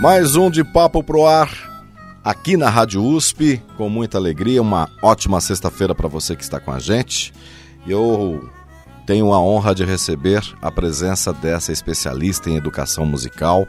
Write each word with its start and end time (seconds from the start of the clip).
Mais 0.00 0.34
um 0.34 0.50
de 0.50 0.64
Papo 0.64 1.04
Pro 1.04 1.26
Ar, 1.26 1.50
aqui 2.24 2.56
na 2.56 2.70
Rádio 2.70 3.04
USP, 3.04 3.62
com 3.76 3.90
muita 3.90 4.16
alegria. 4.16 4.62
Uma 4.62 4.88
ótima 5.02 5.42
sexta-feira 5.42 5.94
para 5.94 6.08
você 6.08 6.34
que 6.34 6.42
está 6.42 6.58
com 6.58 6.72
a 6.72 6.78
gente. 6.78 7.34
Eu 7.86 8.48
tenho 9.06 9.30
a 9.34 9.38
honra 9.38 9.74
de 9.74 9.84
receber 9.84 10.42
a 10.62 10.70
presença 10.70 11.34
dessa 11.34 11.70
especialista 11.70 12.48
em 12.48 12.56
educação 12.56 13.04
musical. 13.04 13.66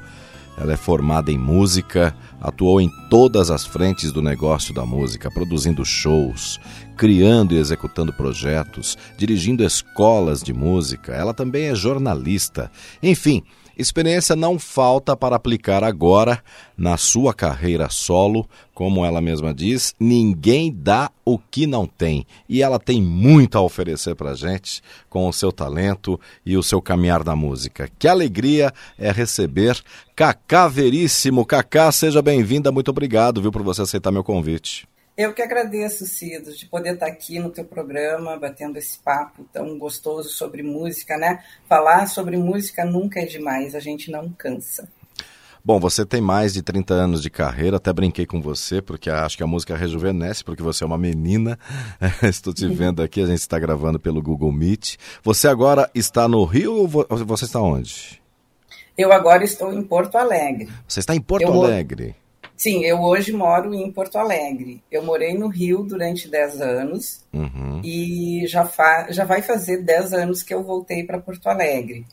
Ela 0.58 0.72
é 0.72 0.78
formada 0.78 1.34
em 1.34 1.38
música, 1.38 2.16
atuou 2.40 2.80
em 2.80 2.90
todas 3.10 3.52
as 3.52 3.66
frentes 3.66 4.14
do 4.14 4.22
negócio 4.22 4.74
da 4.74 4.86
música, 4.86 5.30
produzindo 5.30 5.84
shows, 5.84 6.62
criando 6.96 7.54
e 7.54 7.58
executando 7.58 8.14
projetos, 8.14 8.98
dirigindo 9.18 9.66
escolas 9.66 10.42
de 10.42 10.54
música. 10.54 11.12
Ela 11.12 11.34
também 11.34 11.66
é 11.66 11.76
jornalista. 11.76 12.72
Enfim, 13.04 13.44
Experiência 13.82 14.36
não 14.36 14.60
falta 14.60 15.18
para 15.18 15.36
aplicar 15.36 15.84
agora 15.84 16.44
na 16.78 16.98
sua 16.98 17.34
carreira 17.34 17.90
solo, 17.90 18.48
como 18.76 19.04
ela 19.04 19.20
mesma 19.20 19.54
diz, 19.54 19.96
ninguém 20.00 20.72
dá 20.72 21.10
o 21.26 21.40
que 21.40 21.66
não 21.66 21.88
tem. 21.88 22.26
E 22.48 22.62
ela 22.62 22.78
tem 22.78 23.02
muito 23.02 23.58
a 23.58 23.62
oferecer 23.62 24.16
para 24.16 24.36
gente 24.36 24.84
com 25.10 25.28
o 25.28 25.34
seu 25.34 25.52
talento 25.52 26.20
e 26.46 26.56
o 26.56 26.62
seu 26.62 26.80
caminhar 26.80 27.24
na 27.24 27.36
música. 27.36 27.90
Que 27.98 28.08
alegria 28.08 28.72
é 29.00 29.12
receber 29.12 29.82
Cacá 30.16 30.68
Veríssimo. 30.68 31.44
Cacá, 31.44 31.92
seja 31.92 32.22
bem-vinda, 32.22 32.72
muito 32.72 32.92
obrigado, 32.92 33.42
viu, 33.42 33.52
por 33.52 33.64
você 33.64 33.82
aceitar 33.82 34.12
meu 34.12 34.24
convite. 34.24 34.91
Eu 35.18 35.34
que 35.34 35.42
agradeço, 35.42 36.06
Cido, 36.06 36.54
de 36.54 36.66
poder 36.66 36.94
estar 36.94 37.08
aqui 37.08 37.38
no 37.38 37.50
teu 37.50 37.66
programa, 37.66 38.38
batendo 38.38 38.78
esse 38.78 38.98
papo 38.98 39.46
tão 39.52 39.78
gostoso 39.78 40.30
sobre 40.30 40.64
música, 40.64 41.18
né? 41.18 41.44
Falar 41.68 42.08
sobre 42.08 42.38
música 42.38 42.86
nunca 42.86 43.20
é 43.20 43.26
demais, 43.26 43.76
a 43.76 43.80
gente 43.80 44.10
não 44.10 44.30
cansa. 44.30 44.88
Bom, 45.64 45.80
você 45.80 46.04
tem 46.04 46.20
mais 46.20 46.54
de 46.54 46.64
30 46.64 46.94
anos 46.94 47.22
de 47.22 47.30
carreira, 47.30 47.78
até 47.78 47.94
brinquei 47.94 48.26
com 48.26 48.42
você, 48.42 48.82
porque 48.82 49.12
acho 49.12 49.38
que 49.38 49.44
a 49.44 49.48
música 49.48 49.76
rejuvenesce, 49.76 50.44
porque 50.44 50.64
você 50.64 50.84
é 50.84 50.88
uma 50.88 50.98
menina. 50.98 51.60
Estou 52.24 52.52
te 52.52 52.68
vendo 52.68 53.04
aqui, 53.04 53.22
a 53.22 53.28
gente 53.28 53.40
está 53.40 53.60
gravando 53.60 54.00
pelo 54.00 54.24
Google 54.24 54.52
Meet. 54.52 54.96
Você 55.22 55.48
agora 55.48 55.88
está 55.94 56.28
no 56.28 56.44
Rio 56.46 56.74
ou 56.74 56.88
você 56.88 57.46
está 57.46 57.62
onde? 57.62 58.20
Eu 58.98 59.12
agora 59.12 59.44
estou 59.44 59.72
em 59.72 59.84
Porto 59.84 60.16
Alegre. 60.16 60.68
Você 60.88 61.00
está 61.00 61.14
em 61.14 61.22
Porto 61.22 61.44
Eu... 61.44 61.64
Alegre? 61.64 62.16
Sim, 62.62 62.86
eu 62.86 63.02
hoje 63.02 63.34
moro 63.34 63.74
em 63.74 63.92
Porto 63.92 64.20
Alegre. 64.20 64.84
Eu 64.92 65.04
morei 65.04 65.34
no 65.34 65.48
Rio 65.48 65.82
durante 65.82 66.28
10 66.28 66.62
anos 66.62 67.26
uhum. 67.34 67.82
e 67.84 68.46
já, 68.46 68.64
fa 68.64 69.08
já 69.10 69.26
vai 69.26 69.42
fazer 69.42 69.82
10 69.82 70.14
anos 70.14 70.44
que 70.44 70.54
eu 70.54 70.62
voltei 70.62 71.04
para 71.04 71.20
Porto 71.20 71.48
Alegre. 71.48 72.06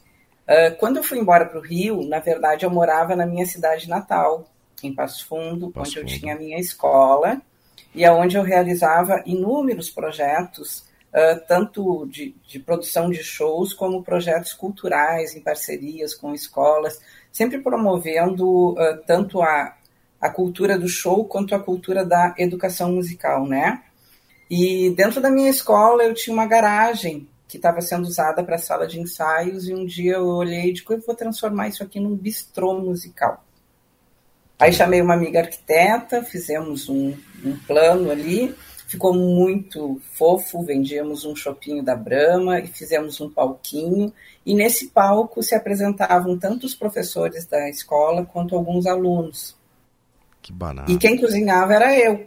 Uh, 0.49 0.75
quando 0.79 0.97
eu 0.97 1.03
fui 1.03 1.19
embora 1.19 1.45
para 1.45 1.59
o 1.59 1.63
Rio, 1.63 2.03
na 2.09 2.19
verdade, 2.19 2.65
eu 2.65 2.71
morava 2.71 3.15
na 3.15 3.27
minha 3.27 3.45
cidade 3.45 3.91
natal, 3.91 4.49
em 4.83 4.95
Passo 4.95 5.27
Fundo, 5.27 5.71
Passo 5.71 5.91
onde 5.91 6.01
Fundo. 6.01 6.13
eu 6.15 6.19
tinha 6.19 6.35
a 6.35 6.39
minha 6.39 6.59
escola 6.59 7.43
e 7.95 8.03
aonde 8.07 8.39
eu 8.39 8.43
realizava 8.43 9.23
inúmeros 9.27 9.91
projetos, 9.91 10.79
uh, 11.13 11.47
tanto 11.47 12.07
de, 12.07 12.35
de 12.49 12.59
produção 12.59 13.11
de 13.11 13.23
shows 13.23 13.75
como 13.75 14.03
projetos 14.03 14.55
culturais 14.55 15.37
em 15.37 15.43
parcerias 15.43 16.15
com 16.15 16.33
escolas, 16.33 16.99
sempre 17.31 17.59
promovendo 17.59 18.71
uh, 18.71 18.97
tanto 19.07 19.43
a 19.43 19.77
a 20.21 20.29
cultura 20.29 20.79
do 20.79 20.89
show 20.89 21.25
quanto 21.25 21.55
a 21.55 21.61
cultura 21.61 22.05
da 22.05 22.35
educação 22.39 22.93
musical, 22.93 23.47
né? 23.47 23.83
E 24.51 24.91
dentro 24.91 25.21
da 25.21 25.31
minha 25.31 25.51
escola 25.51 26.03
eu 26.03 26.15
tinha 26.15 26.35
uma 26.35 26.47
garagem 26.47 27.29
que 27.47 27.57
estava 27.57 27.81
sendo 27.81 28.07
usada 28.07 28.43
para 28.45 28.59
sala 28.59 28.87
de 28.87 29.01
ensaios 29.01 29.69
e 29.69 29.75
um 29.75 29.87
dia 29.87 30.15
eu 30.15 30.27
olhei 30.27 30.69
e 30.69 30.73
disse, 30.73 30.85
eu 30.89 31.01
vou 31.01 31.15
transformar 31.15 31.69
isso 31.69 31.83
aqui 31.83 31.99
num 31.99 32.15
bistrô 32.15 32.75
musical. 32.79 33.45
Aí 34.59 34.73
chamei 34.73 35.01
uma 35.01 35.15
amiga 35.15 35.41
arquiteta, 35.41 36.23
fizemos 36.23 36.89
um, 36.89 37.15
um 37.45 37.57
plano 37.67 38.11
ali, 38.11 38.55
ficou 38.89 39.15
muito 39.15 40.01
fofo, 40.15 40.65
vendíamos 40.65 41.25
um 41.25 41.37
chopinho 41.37 41.83
da 41.83 41.95
Brama 41.95 42.59
e 42.59 42.67
fizemos 42.67 43.21
um 43.21 43.31
palquinho, 43.31 44.13
e 44.45 44.55
nesse 44.55 44.89
palco 44.89 45.43
se 45.43 45.55
apresentavam 45.55 46.39
tanto 46.39 46.67
os 46.67 46.75
professores 46.75 47.47
da 47.47 47.69
escola 47.69 48.27
quanto 48.27 48.57
alguns 48.57 48.87
alunos. 48.87 49.58
Que 50.49 50.53
banana. 50.55 50.91
E 50.91 50.97
quem 50.97 51.19
cozinhava 51.19 51.75
era 51.75 51.95
eu. 51.95 52.27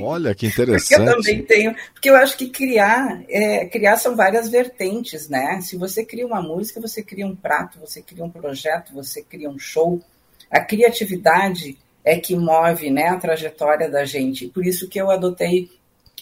Olha 0.00 0.34
que 0.34 0.46
interessante. 0.46 0.88
porque 0.96 1.10
eu 1.10 1.14
também 1.16 1.42
tenho, 1.42 1.76
porque 1.92 2.08
eu 2.08 2.16
acho 2.16 2.34
que 2.34 2.48
criar, 2.48 3.22
é, 3.28 3.66
criar 3.66 3.98
são 3.98 4.16
várias 4.16 4.48
vertentes, 4.48 5.28
né? 5.28 5.60
Se 5.60 5.76
você 5.76 6.02
cria 6.02 6.26
uma 6.26 6.40
música, 6.40 6.80
você 6.80 7.02
cria 7.02 7.26
um 7.26 7.36
prato, 7.36 7.78
você 7.78 8.00
cria 8.00 8.24
um 8.24 8.30
projeto, 8.30 8.94
você 8.94 9.22
cria 9.22 9.50
um 9.50 9.58
show. 9.58 10.00
A 10.50 10.60
criatividade 10.60 11.76
é 12.02 12.18
que 12.18 12.34
move, 12.34 12.88
né, 12.88 13.08
a 13.08 13.18
trajetória 13.18 13.90
da 13.90 14.06
gente. 14.06 14.46
Por 14.46 14.64
isso 14.64 14.88
que 14.88 14.98
eu 14.98 15.10
adotei 15.10 15.68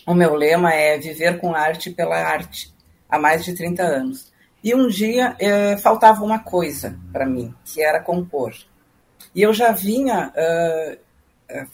o 0.04 0.14
meu 0.14 0.34
lema 0.34 0.74
é 0.74 0.98
viver 0.98 1.38
com 1.38 1.54
arte 1.54 1.90
pela 1.90 2.16
arte 2.16 2.74
há 3.08 3.20
mais 3.20 3.44
de 3.44 3.54
30 3.54 3.84
anos. 3.84 4.32
E 4.64 4.74
um 4.74 4.88
dia 4.88 5.36
é, 5.38 5.76
faltava 5.76 6.24
uma 6.24 6.40
coisa 6.40 6.98
para 7.12 7.24
mim, 7.24 7.54
que 7.64 7.80
era 7.84 8.00
compor. 8.00 8.52
E 9.34 9.42
eu 9.42 9.52
já 9.52 9.72
vinha 9.72 10.28
uh, 10.30 11.03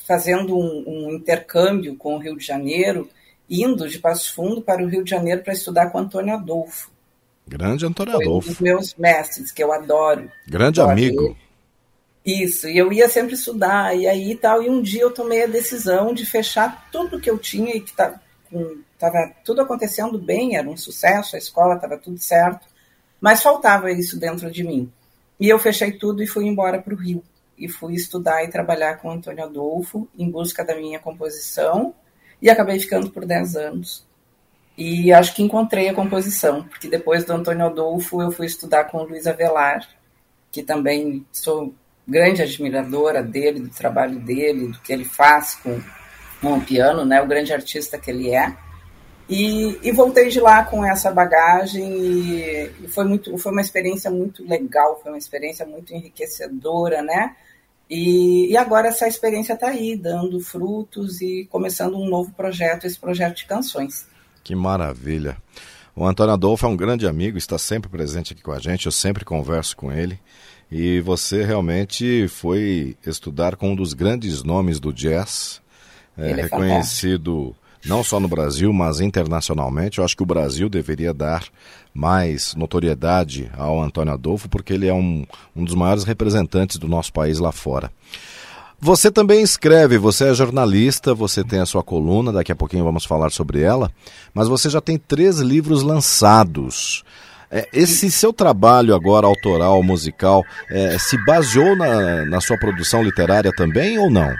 fazendo 0.06 0.56
um, 0.56 0.84
um, 0.86 1.12
intercâmbio 1.12 1.96
com 1.96 2.14
o 2.14 2.18
Rio 2.18 2.36
de 2.36 2.44
Janeiro, 2.44 3.08
indo 3.48 3.88
de 3.88 3.98
Passo 3.98 4.34
Fundo 4.34 4.60
para 4.60 4.82
o 4.82 4.86
Rio 4.86 5.04
de 5.04 5.10
Janeiro 5.10 5.42
para 5.42 5.52
estudar 5.52 5.90
com 5.90 5.98
Antônio 5.98 6.34
Adolfo. 6.34 6.90
Grande 7.46 7.86
Antônio 7.86 8.14
Foi 8.14 8.24
Adolfo. 8.24 8.48
Um 8.48 8.52
dos 8.52 8.60
meus 8.60 8.94
mestres, 8.94 9.50
que 9.50 9.62
eu 9.62 9.72
adoro. 9.72 10.30
Grande 10.46 10.80
adoro 10.80 10.92
amigo. 10.92 11.36
Ele. 12.24 12.44
Isso, 12.44 12.68
e 12.68 12.76
eu 12.76 12.92
ia 12.92 13.08
sempre 13.08 13.34
estudar, 13.34 13.96
e 13.96 14.06
aí 14.06 14.34
tal, 14.36 14.62
e 14.62 14.68
um 14.68 14.82
dia 14.82 15.02
eu 15.02 15.10
tomei 15.10 15.44
a 15.44 15.46
decisão 15.46 16.12
de 16.12 16.26
fechar 16.26 16.88
tudo 16.92 17.18
que 17.18 17.30
eu 17.30 17.38
tinha 17.38 17.74
e 17.74 17.80
que 17.80 17.90
estava 17.90 18.20
tudo 19.42 19.62
acontecendo 19.62 20.18
bem, 20.18 20.54
era 20.54 20.68
um 20.68 20.76
sucesso, 20.76 21.34
a 21.34 21.38
escola 21.38 21.76
estava 21.76 21.96
tudo 21.96 22.18
certo, 22.18 22.66
mas 23.20 23.42
faltava 23.42 23.90
isso 23.90 24.18
dentro 24.18 24.50
de 24.50 24.62
mim. 24.62 24.92
E 25.40 25.48
eu 25.48 25.58
fechei 25.58 25.92
tudo 25.92 26.22
e 26.22 26.26
fui 26.26 26.46
embora 26.46 26.80
para 26.80 26.92
o 26.92 26.96
Rio 26.96 27.24
e 27.60 27.68
fui 27.68 27.94
estudar 27.94 28.42
e 28.42 28.48
trabalhar 28.48 28.96
com 28.96 29.10
Antônio 29.10 29.44
Adolfo 29.44 30.08
em 30.18 30.30
busca 30.30 30.64
da 30.64 30.74
minha 30.74 30.98
composição 30.98 31.94
e 32.40 32.48
acabei 32.48 32.80
ficando 32.80 33.10
por 33.10 33.26
10 33.26 33.54
anos. 33.54 34.08
E 34.78 35.12
acho 35.12 35.34
que 35.34 35.42
encontrei 35.42 35.90
a 35.90 35.94
composição, 35.94 36.62
porque 36.64 36.88
depois 36.88 37.22
do 37.22 37.34
Antônio 37.34 37.66
Adolfo 37.66 38.22
eu 38.22 38.30
fui 38.30 38.46
estudar 38.46 38.84
com 38.84 38.98
o 38.98 39.04
Luiz 39.04 39.26
Avelar, 39.26 39.86
que 40.50 40.62
também 40.62 41.26
sou 41.30 41.74
grande 42.08 42.42
admiradora 42.42 43.22
dele, 43.22 43.60
do 43.60 43.68
trabalho 43.68 44.18
dele, 44.18 44.68
do 44.68 44.80
que 44.80 44.90
ele 44.90 45.04
faz 45.04 45.54
com, 45.56 45.80
com 46.40 46.54
o 46.54 46.60
piano, 46.62 47.04
né, 47.04 47.20
o 47.20 47.26
grande 47.26 47.52
artista 47.52 47.98
que 47.98 48.10
ele 48.10 48.34
é. 48.34 48.56
E, 49.28 49.78
e, 49.82 49.92
voltei 49.92 50.28
de 50.28 50.40
lá 50.40 50.64
com 50.64 50.84
essa 50.84 51.08
bagagem 51.12 51.92
e, 51.92 52.70
e, 52.80 52.88
foi 52.88 53.04
muito 53.04 53.38
foi 53.38 53.52
uma 53.52 53.60
experiência 53.60 54.10
muito 54.10 54.42
legal 54.44 54.98
foi 55.00 55.12
uma 55.12 55.18
experiência 55.18 55.64
muito 55.64 55.94
enriquecedora 55.94 57.00
né 57.00 57.36
e, 57.90 58.52
e 58.52 58.56
agora 58.56 58.88
essa 58.88 59.08
experiência 59.08 59.54
está 59.54 59.68
aí, 59.68 59.96
dando 59.96 60.38
frutos 60.38 61.20
e 61.20 61.46
começando 61.50 61.96
um 61.96 62.08
novo 62.08 62.32
projeto, 62.32 62.86
esse 62.86 62.98
projeto 62.98 63.38
de 63.38 63.46
canções. 63.46 64.06
Que 64.44 64.54
maravilha. 64.54 65.36
O 65.94 66.06
Antônio 66.06 66.32
Adolfo 66.32 66.64
é 66.64 66.68
um 66.68 66.76
grande 66.76 67.06
amigo, 67.06 67.36
está 67.36 67.58
sempre 67.58 67.90
presente 67.90 68.32
aqui 68.32 68.42
com 68.42 68.52
a 68.52 68.60
gente, 68.60 68.86
eu 68.86 68.92
sempre 68.92 69.24
converso 69.24 69.76
com 69.76 69.90
ele. 69.90 70.20
E 70.70 71.00
você 71.00 71.44
realmente 71.44 72.28
foi 72.28 72.96
estudar 73.04 73.56
com 73.56 73.72
um 73.72 73.74
dos 73.74 73.92
grandes 73.92 74.44
nomes 74.44 74.78
do 74.78 74.92
jazz, 74.92 75.60
é, 76.16 76.30
é 76.30 76.34
reconhecido 76.34 77.56
não 77.84 78.04
só 78.04 78.20
no 78.20 78.28
Brasil, 78.28 78.72
mas 78.72 79.00
internacionalmente. 79.00 79.98
Eu 79.98 80.04
acho 80.04 80.16
que 80.16 80.22
o 80.22 80.26
Brasil 80.26 80.68
deveria 80.68 81.12
dar 81.12 81.44
mais 81.92 82.54
notoriedade 82.54 83.50
ao 83.56 83.80
Antônio 83.80 84.12
Adolfo, 84.12 84.48
porque 84.48 84.72
ele 84.72 84.86
é 84.86 84.94
um, 84.94 85.26
um 85.54 85.64
dos 85.64 85.74
maiores 85.74 86.04
representantes 86.04 86.76
do 86.76 86.88
nosso 86.88 87.12
país 87.12 87.38
lá 87.38 87.52
fora. 87.52 87.90
Você 88.82 89.10
também 89.10 89.42
escreve, 89.42 89.98
você 89.98 90.30
é 90.30 90.34
jornalista, 90.34 91.12
você 91.14 91.44
tem 91.44 91.60
a 91.60 91.66
sua 91.66 91.82
coluna, 91.82 92.32
daqui 92.32 92.50
a 92.50 92.56
pouquinho 92.56 92.84
vamos 92.84 93.04
falar 93.04 93.30
sobre 93.30 93.60
ela, 93.60 93.90
mas 94.32 94.48
você 94.48 94.70
já 94.70 94.80
tem 94.80 94.96
três 94.96 95.38
livros 95.38 95.82
lançados. 95.82 97.04
É, 97.50 97.68
esse 97.74 98.10
seu 98.10 98.32
trabalho 98.32 98.94
agora, 98.94 99.26
autoral, 99.26 99.82
musical, 99.82 100.42
é, 100.70 100.96
se 100.98 101.18
baseou 101.26 101.76
na, 101.76 102.24
na 102.24 102.40
sua 102.40 102.56
produção 102.56 103.02
literária 103.02 103.52
também 103.52 103.98
ou 103.98 104.08
não? 104.08 104.34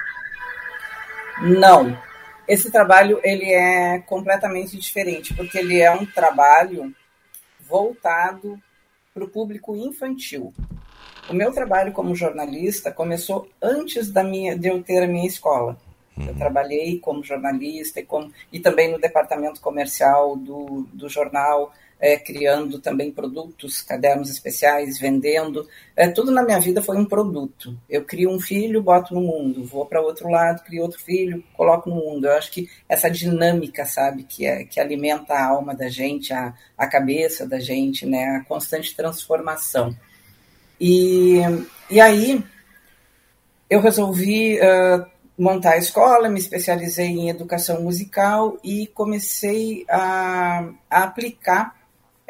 Não. 1.42 1.98
Esse 2.48 2.70
trabalho 2.70 3.20
ele 3.22 3.44
é 3.44 3.98
completamente 4.06 4.78
diferente, 4.78 5.34
porque 5.34 5.58
ele 5.58 5.80
é 5.80 5.90
um 5.90 6.06
trabalho 6.06 6.94
voltado 7.70 8.60
para 9.14 9.24
o 9.24 9.28
público 9.28 9.76
infantil. 9.76 10.52
O 11.28 11.32
meu 11.32 11.52
trabalho 11.52 11.92
como 11.92 12.14
jornalista 12.14 12.90
começou 12.90 13.48
antes 13.62 14.10
da 14.10 14.24
minha, 14.24 14.58
de 14.58 14.68
eu 14.68 14.82
ter 14.82 15.04
a 15.04 15.06
minha 15.06 15.26
escola. 15.26 15.78
Uhum. 16.16 16.26
Eu 16.26 16.34
trabalhei 16.34 16.98
como 16.98 17.22
jornalista 17.22 18.00
e, 18.00 18.04
como, 18.04 18.32
e 18.52 18.58
também 18.58 18.90
no 18.90 18.98
departamento 18.98 19.60
comercial 19.60 20.36
do, 20.36 20.88
do 20.92 21.08
jornal, 21.08 21.72
é, 22.00 22.16
criando 22.16 22.78
também 22.78 23.12
produtos, 23.12 23.82
cadernos 23.82 24.30
especiais, 24.30 24.98
vendendo. 24.98 25.68
É, 25.94 26.08
tudo 26.08 26.30
na 26.30 26.42
minha 26.42 26.58
vida 26.58 26.80
foi 26.80 26.96
um 26.96 27.04
produto. 27.04 27.76
Eu 27.88 28.04
crio 28.04 28.30
um 28.30 28.40
filho, 28.40 28.82
boto 28.82 29.14
no 29.14 29.20
mundo, 29.20 29.64
vou 29.64 29.84
para 29.84 30.00
outro 30.00 30.28
lado, 30.28 30.64
crio 30.64 30.82
outro 30.82 30.98
filho, 30.98 31.44
coloco 31.52 31.90
no 31.90 31.96
mundo. 31.96 32.26
Eu 32.26 32.32
acho 32.32 32.50
que 32.50 32.68
essa 32.88 33.10
dinâmica, 33.10 33.84
sabe, 33.84 34.24
que, 34.24 34.46
é, 34.46 34.64
que 34.64 34.80
alimenta 34.80 35.34
a 35.34 35.46
alma 35.46 35.74
da 35.74 35.88
gente, 35.88 36.32
a, 36.32 36.54
a 36.76 36.86
cabeça 36.86 37.46
da 37.46 37.60
gente, 37.60 38.06
né, 38.06 38.36
a 38.36 38.44
constante 38.44 38.96
transformação. 38.96 39.94
E, 40.80 41.40
e 41.90 42.00
aí 42.00 42.42
eu 43.68 43.80
resolvi 43.80 44.58
uh, 44.58 45.04
montar 45.38 45.72
a 45.72 45.78
escola, 45.78 46.30
me 46.30 46.38
especializei 46.38 47.08
em 47.08 47.28
educação 47.28 47.82
musical 47.82 48.58
e 48.64 48.86
comecei 48.86 49.84
a, 49.88 50.70
a 50.88 51.02
aplicar 51.04 51.79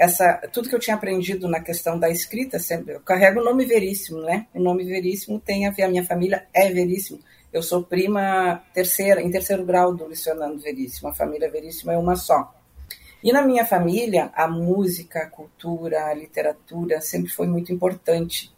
essa 0.00 0.32
tudo 0.50 0.66
que 0.66 0.74
eu 0.74 0.80
tinha 0.80 0.96
aprendido 0.96 1.46
na 1.46 1.60
questão 1.60 1.98
da 1.98 2.08
escrita, 2.08 2.58
sempre 2.58 2.94
eu 2.94 3.00
carrego 3.00 3.38
o 3.38 3.44
nome 3.44 3.66
Veríssimo, 3.66 4.22
né? 4.22 4.46
O 4.54 4.58
nome 4.58 4.82
Veríssimo 4.82 5.38
tem 5.38 5.66
a 5.66 5.70
ver, 5.70 5.82
a 5.82 5.88
minha 5.88 6.02
família 6.02 6.46
é 6.54 6.70
Veríssimo. 6.70 7.20
Eu 7.52 7.62
sou 7.62 7.82
prima 7.82 8.62
terceira, 8.72 9.20
em 9.20 9.30
terceiro 9.30 9.62
grau 9.62 9.94
do 9.94 10.06
Luciano 10.06 10.58
Veríssimo. 10.58 11.10
A 11.10 11.14
família 11.14 11.50
Veríssimo 11.50 11.90
é 11.90 11.98
uma 11.98 12.16
só. 12.16 12.50
E 13.22 13.30
na 13.30 13.42
minha 13.42 13.66
família, 13.66 14.30
a 14.34 14.48
música, 14.48 15.18
a 15.18 15.26
cultura, 15.26 16.06
a 16.06 16.14
literatura 16.14 17.02
sempre 17.02 17.30
foi 17.30 17.46
muito 17.46 17.70
importante. 17.70 18.50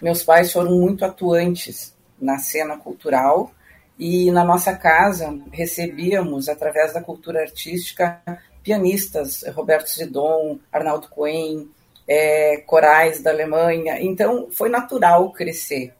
Meus 0.00 0.22
pais 0.22 0.50
foram 0.50 0.70
muito 0.78 1.04
atuantes 1.04 1.94
na 2.18 2.38
cena 2.38 2.78
cultural 2.78 3.52
e 3.98 4.30
na 4.30 4.44
nossa 4.44 4.74
casa 4.74 5.38
recebíamos, 5.52 6.48
através 6.48 6.94
da 6.94 7.02
cultura 7.02 7.42
artística, 7.42 8.22
pianistas, 8.68 9.42
Roberto 9.54 9.88
Zidon, 9.88 10.58
Arnaldo 10.70 11.08
Cohen, 11.08 11.70
é, 12.06 12.58
corais 12.66 13.22
da 13.22 13.30
Alemanha. 13.30 13.98
Então, 13.98 14.48
foi 14.50 14.68
natural 14.68 15.32
crescer 15.32 15.94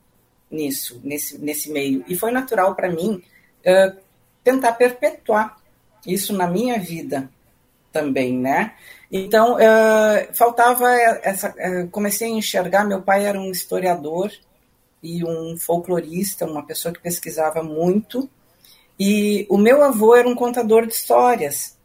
nisso, 0.50 1.00
nesse, 1.02 1.38
nesse 1.38 1.70
meio. 1.70 2.04
E 2.06 2.14
foi 2.14 2.30
natural 2.30 2.74
para 2.74 2.90
mim 2.90 3.22
uh, 3.64 3.96
tentar 4.44 4.72
perpetuar 4.72 5.56
isso 6.06 6.34
na 6.34 6.46
minha 6.46 6.78
vida 6.78 7.30
também, 7.90 8.36
né? 8.36 8.74
Então, 9.10 9.56
faltava 10.34 10.92
essa. 11.22 11.54
Comecei 11.90 12.28
a 12.28 12.34
enxergar. 12.34 12.84
Meu 12.84 13.00
pai 13.00 13.24
era 13.24 13.40
um 13.40 13.50
historiador 13.50 14.30
e 15.02 15.24
um 15.24 15.56
folclorista, 15.56 16.44
uma 16.44 16.66
pessoa 16.66 16.92
que 16.92 17.00
pesquisava 17.00 17.62
muito. 17.62 18.28
E 19.00 19.46
o 19.48 19.56
meu 19.56 19.82
avô 19.82 20.14
era 20.14 20.28
um 20.28 20.34
contador 20.34 20.86
de 20.86 20.92
histórias 20.92 21.77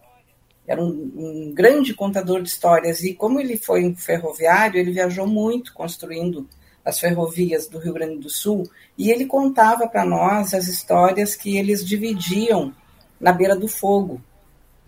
era 0.68 0.82
um, 0.82 1.12
um, 1.16 1.54
grande 1.54 1.94
contador 1.94 2.42
de 2.42 2.50
histórias 2.50 3.04
e 3.04 3.14
como 3.14 3.40
ele 3.40 3.58
foi 3.58 3.86
um 3.86 3.96
ferroviário, 3.96 4.80
ele 4.80 4.92
viajou 4.92 5.28
muito 5.28 5.74
construindo 5.74 6.48
as 6.86 7.00
ferrovias 7.00 7.68
do 7.68 7.80
Rio 7.80 7.94
Grande 7.94 8.18
do 8.18 8.30
Sul 8.30 8.70
e 8.98 9.12
ele 9.12 9.26
contava 9.26 9.88
para 9.88 10.06
nós 10.06 10.54
as 10.54 10.68
histórias 10.68 11.36
que 11.36 11.58
eles 11.58 11.86
dividiam 11.86 12.74
na 13.20 13.32
beira 13.32 13.56
do 13.56 13.68
fogo 13.68 14.22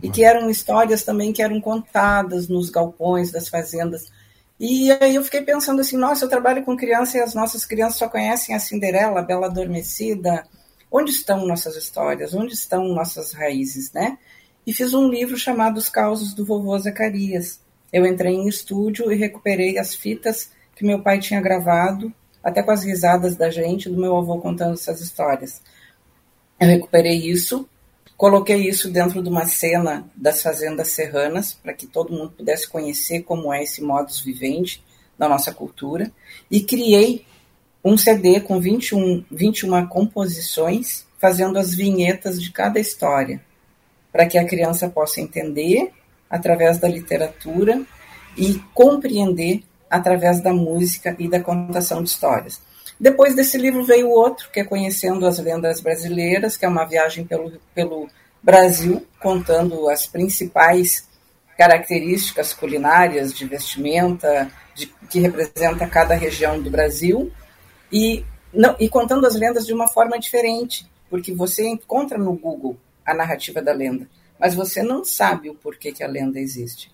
e 0.02 0.10
que 0.10 0.24
eram 0.24 0.50
histórias 0.50 1.04
também 1.04 1.32
que 1.32 1.42
eram 1.42 1.60
contadas 1.62 2.48
nos 2.48 2.70
galpões 2.70 3.32
das 3.32 3.48
fazendas. 3.48 4.12
E 4.60 4.92
aí 4.92 5.16
eu 5.16 5.24
fiquei 5.24 5.42
pensando 5.42 5.82
assim, 5.82 5.98
nossa, 5.98 6.26
eu 6.26 6.30
trabalho 6.30 6.64
com 6.64 6.78
criança 6.78 7.18
e 7.18 7.22
as 7.22 7.34
nossas 7.34 7.66
crianças 7.66 7.98
só 7.98 8.08
conhecem 8.08 8.56
a 8.56 8.60
Cinderela, 8.60 9.20
a 9.20 9.24
Bela 9.24 9.48
Adormecida. 9.48 10.46
Onde 10.92 11.12
estão 11.12 11.46
nossas 11.46 11.76
histórias? 11.76 12.34
Onde 12.34 12.54
estão 12.54 12.86
nossas 12.90 13.34
raízes, 13.34 13.92
né? 13.92 14.18
E 14.66 14.74
fiz 14.74 14.94
um 14.94 15.08
livro 15.08 15.38
chamado 15.38 15.78
Os 15.78 15.90
Causos 15.90 16.34
do 16.34 16.44
Vovô 16.44 16.78
Zacarias. 16.80 17.60
Eu 17.94 18.06
entrei 18.06 18.34
em 18.34 18.48
estúdio 18.48 19.12
e 19.12 19.16
recuperei 19.16 19.78
as 19.78 19.94
fitas 19.94 20.50
que 20.76 20.84
meu 20.84 21.02
pai 21.02 21.20
tinha 21.20 21.40
gravado, 21.40 22.12
até 22.44 22.64
com 22.64 22.72
as 22.72 22.84
risadas 22.84 23.36
da 23.36 23.50
gente, 23.50 23.90
do 23.90 24.00
meu 24.00 24.18
avô 24.18 24.40
contando 24.40 24.74
essas 24.74 25.00
histórias. 25.02 25.62
Eu 26.60 26.68
recuperei 26.68 27.30
isso, 27.30 27.70
coloquei 28.18 28.68
isso 28.68 28.90
dentro 28.90 29.22
de 29.22 29.30
uma 29.30 29.46
cena 29.46 30.10
das 30.16 30.42
fazendas 30.42 30.90
serranas, 30.90 31.54
para 31.54 31.74
que 31.74 31.86
todo 31.86 32.12
mundo 32.12 32.32
pudesse 32.32 32.68
conhecer 32.68 33.22
como 33.22 33.54
é 33.54 33.64
esse 33.64 33.82
modus 33.84 34.20
vivente 34.20 34.84
da 35.18 35.30
nossa 35.30 35.54
cultura, 35.54 36.12
e 36.50 36.62
criei 36.62 37.24
um 37.84 37.96
CD 37.98 38.40
com 38.40 38.60
21, 38.60 39.24
21 39.30 39.88
composições, 39.88 41.06
fazendo 41.20 41.60
as 41.60 41.74
vinhetas 41.74 42.42
de 42.42 42.52
cada 42.52 42.80
história 42.80 43.42
para 44.16 44.26
que 44.28 44.38
a 44.38 44.46
criança 44.46 44.88
possa 44.88 45.20
entender 45.20 45.92
através 46.30 46.78
da 46.78 46.88
literatura 46.88 47.82
e 48.38 48.62
compreender 48.74 49.62
através 49.90 50.40
da 50.40 50.54
música 50.54 51.14
e 51.20 51.28
da 51.28 51.42
contação 51.42 52.02
de 52.02 52.12
histórias. 52.12 52.62
Depois 52.98 53.36
desse 53.36 53.58
livro 53.58 53.84
veio 53.84 54.10
outro, 54.10 54.50
que 54.54 54.62
é 54.62 54.64
Conhecendo 54.64 55.28
as 55.28 55.38
Lendas 55.38 55.82
Brasileiras, 55.82 56.56
que 56.56 56.64
é 56.64 56.70
uma 56.70 56.86
viagem 56.86 57.26
pelo, 57.26 57.60
pelo 57.74 58.08
Brasil, 58.42 59.06
contando 59.20 59.90
as 59.90 60.06
principais 60.06 61.06
características 61.58 62.54
culinárias 62.54 63.34
de 63.34 63.46
vestimenta, 63.46 64.50
de, 64.74 64.88
que 65.10 65.20
representa 65.20 65.86
cada 65.88 66.16
região 66.16 66.62
do 66.62 66.70
Brasil, 66.70 67.30
e, 67.92 68.24
não, 68.54 68.78
e 68.80 68.88
contando 68.88 69.28
as 69.28 69.36
lendas 69.36 69.68
de 69.68 69.74
uma 69.74 69.90
forma 69.90 70.18
diferente, 70.18 70.90
porque 71.10 71.34
você 71.34 71.68
encontra 71.68 72.18
no 72.18 72.32
Google 72.32 72.78
a 73.06 73.14
narrativa 73.14 73.62
da 73.62 73.72
lenda, 73.72 74.08
mas 74.40 74.54
você 74.54 74.82
não 74.82 75.06
sabe 75.06 75.50
o 75.50 75.56
porquê 75.56 75.92
que 75.92 76.04
a 76.04 76.08
lenda 76.08 76.40
existe. 76.40 76.94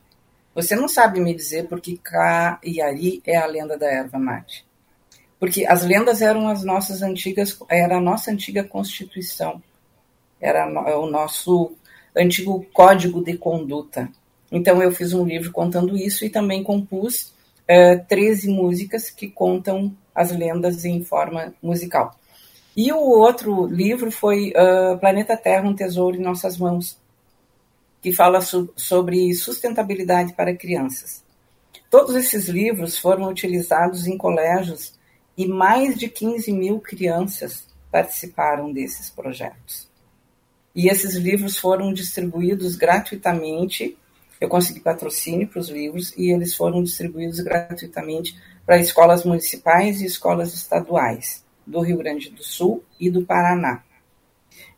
Você 0.54 0.76
não 0.76 0.88
sabe 0.88 1.20
me 1.20 1.34
dizer 1.34 1.68
por 1.68 1.80
que 1.80 2.00
Ari 2.14 3.22
é 3.26 3.38
a 3.38 3.46
lenda 3.46 3.78
da 3.78 3.88
erva 3.88 4.20
mate. 4.20 4.66
Porque 5.40 5.66
as 5.66 5.84
lendas 5.84 6.22
eram 6.22 6.48
as 6.48 6.64
nossas 6.64 7.02
antigas, 7.02 7.58
era 7.70 7.98
a 7.98 8.02
nossa 8.02 8.32
antiga 8.32 8.64
constituição, 8.64 9.64
era 10.40 10.68
o 11.00 11.10
nosso 11.10 11.74
antigo 12.16 12.66
código 12.74 13.24
de 13.24 13.38
conduta. 13.38 14.10
Então 14.52 14.84
eu 14.84 14.92
fiz 14.92 15.14
um 15.14 15.26
livro 15.26 15.52
contando 15.52 15.98
isso 15.98 16.26
e 16.26 16.30
também 16.30 16.64
compus 16.64 17.34
é, 17.68 17.96
13 17.96 18.50
músicas 18.50 19.10
que 19.10 19.30
contam 19.30 19.96
as 20.14 20.32
lendas 20.32 20.84
em 20.84 21.04
forma 21.04 21.54
musical. 21.64 22.14
E 22.76 22.92
o 22.94 23.00
outro 23.00 23.66
livro 23.68 24.10
foi 24.12 24.52
uh, 24.52 24.98
Planeta 24.98 25.36
Terra, 25.36 25.68
um 25.68 25.76
tesouro 25.76 26.16
em 26.16 26.22
nossas 26.22 26.58
mãos, 26.58 26.98
que 28.02 28.14
fala 28.14 28.40
so 28.40 28.72
sobre 28.78 29.34
sustentabilidade 29.34 30.34
para 30.34 30.56
crianças. 30.56 31.22
Todos 31.90 32.16
esses 32.16 32.48
livros 32.48 32.98
foram 32.98 33.28
utilizados 33.28 34.08
em 34.08 34.18
colégios 34.18 34.94
e 35.38 35.46
mais 35.46 35.98
de 35.98 36.08
15 36.08 36.52
mil 36.54 36.80
crianças 36.80 37.68
participaram 37.92 38.72
desses 38.72 39.10
projetos. 39.10 39.90
E 40.74 40.88
esses 40.88 41.16
livros 41.16 41.58
foram 41.58 41.92
distribuídos 41.92 42.78
gratuitamente. 42.78 43.98
Eu 44.40 44.48
consegui 44.48 44.80
patrocínio 44.80 45.50
para 45.50 45.60
os 45.60 45.68
livros 45.68 46.14
e 46.18 46.32
eles 46.32 46.56
foram 46.56 46.82
distribuídos 46.82 47.42
gratuitamente 47.42 48.34
para 48.66 48.80
escolas 48.80 49.26
municipais 49.26 50.00
e 50.00 50.06
escolas 50.06 50.54
estaduais 50.54 51.44
do 51.72 51.80
Rio 51.80 51.98
Grande 51.98 52.30
do 52.30 52.44
Sul 52.44 52.84
e 53.00 53.10
do 53.10 53.24
Paraná. 53.24 53.84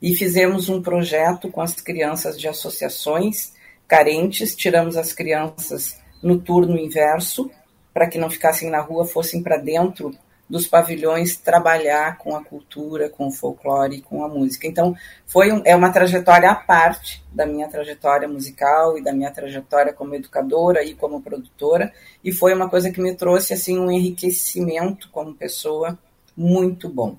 E 0.02 0.16
fizemos 0.16 0.70
um 0.70 0.82
projeto 0.82 1.50
com 1.50 1.62
as 1.62 1.74
crianças 1.82 2.40
de 2.40 2.48
associações 2.48 3.54
carentes, 3.88 4.56
tiramos 4.56 4.96
as 4.96 5.12
crianças 5.12 6.00
no 6.22 6.40
turno 6.40 6.78
inverso, 6.78 7.52
para 7.94 8.08
que 8.08 8.18
não 8.18 8.30
ficassem 8.30 8.70
na 8.70 8.80
rua, 8.80 9.06
fossem 9.06 9.42
para 9.42 9.58
dentro 9.58 10.12
dos 10.50 10.68
pavilhões 10.68 11.38
trabalhar 11.38 12.18
com 12.18 12.36
a 12.36 12.44
cultura, 12.44 13.10
com 13.10 13.28
o 13.28 13.32
folclore, 13.32 14.02
com 14.02 14.24
a 14.24 14.28
música. 14.28 14.68
Então, 14.68 14.96
foi 15.26 15.52
um, 15.52 15.62
é 15.66 15.76
uma 15.76 15.92
trajetória 15.92 16.50
à 16.50 16.56
parte 16.56 17.24
da 17.32 17.46
minha 17.46 17.68
trajetória 17.68 18.28
musical 18.28 18.98
e 18.98 19.04
da 19.04 19.14
minha 19.14 19.32
trajetória 19.32 19.94
como 19.94 20.16
educadora 20.16 20.84
e 20.84 20.94
como 20.94 21.22
produtora, 21.22 21.92
e 22.24 22.32
foi 22.32 22.54
uma 22.54 22.70
coisa 22.70 22.92
que 22.92 23.02
me 23.02 23.16
trouxe 23.16 23.54
assim 23.54 23.80
um 23.80 23.92
enriquecimento 23.92 25.10
como 25.12 25.34
pessoa 25.34 25.98
muito 26.36 26.90
bom. 26.90 27.18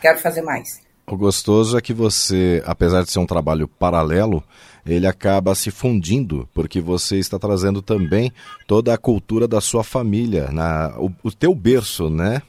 Quero 0.00 0.18
fazer 0.18 0.42
mais. 0.42 0.84
O 1.06 1.16
gostoso 1.16 1.76
é 1.76 1.82
que 1.82 1.92
você, 1.92 2.62
apesar 2.64 3.02
de 3.02 3.10
ser 3.10 3.18
um 3.18 3.26
trabalho 3.26 3.68
paralelo, 3.68 4.42
ele 4.86 5.06
acaba 5.06 5.54
se 5.54 5.70
fundindo, 5.70 6.48
porque 6.54 6.80
você 6.80 7.18
está 7.18 7.38
trazendo 7.38 7.82
também 7.82 8.32
toda 8.66 8.92
a 8.92 8.98
cultura 8.98 9.46
da 9.46 9.60
sua 9.60 9.84
família, 9.84 10.50
na, 10.50 10.94
o, 10.98 11.10
o 11.22 11.30
teu 11.30 11.54
berço, 11.54 12.08
né? 12.08 12.40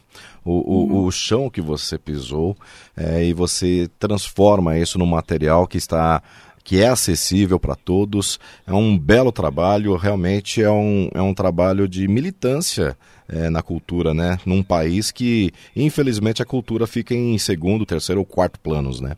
O, 0.44 0.52
uhum. 0.52 1.04
o, 1.04 1.06
o, 1.06 1.12
chão 1.12 1.50
que 1.50 1.60
você 1.60 1.98
pisou 1.98 2.56
é, 2.96 3.26
e 3.26 3.34
você 3.34 3.90
transforma 3.98 4.78
isso 4.78 5.00
num 5.00 5.06
material 5.06 5.68
que 5.68 5.78
está 5.78 6.22
que 6.64 6.82
é 6.82 6.88
acessível 6.88 7.60
para 7.60 7.76
todos. 7.76 8.40
É 8.66 8.74
um 8.74 8.98
belo 8.98 9.32
trabalho, 9.32 9.96
realmente 9.96 10.62
é 10.62 10.70
um, 10.70 11.10
é 11.14 11.22
um 11.22 11.34
trabalho 11.34 11.88
de 11.88 12.08
militância 12.08 12.98
é, 13.28 13.50
na 13.50 13.62
cultura, 13.62 14.14
né? 14.14 14.40
Num 14.46 14.62
país 14.64 15.12
que, 15.12 15.52
infelizmente, 15.76 16.42
a 16.42 16.46
cultura 16.46 16.86
fica 16.88 17.14
em 17.14 17.38
segundo, 17.38 17.86
terceiro 17.86 18.22
ou 18.22 18.26
quarto 18.26 18.60
planos, 18.60 19.02
né? 19.02 19.18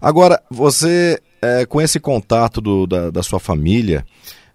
Agora, 0.00 0.42
você, 0.50 1.20
é, 1.40 1.64
com 1.66 1.80
esse 1.80 1.98
contato 2.00 2.60
do, 2.60 2.86
da, 2.86 3.10
da 3.10 3.22
sua 3.22 3.40
família, 3.40 4.04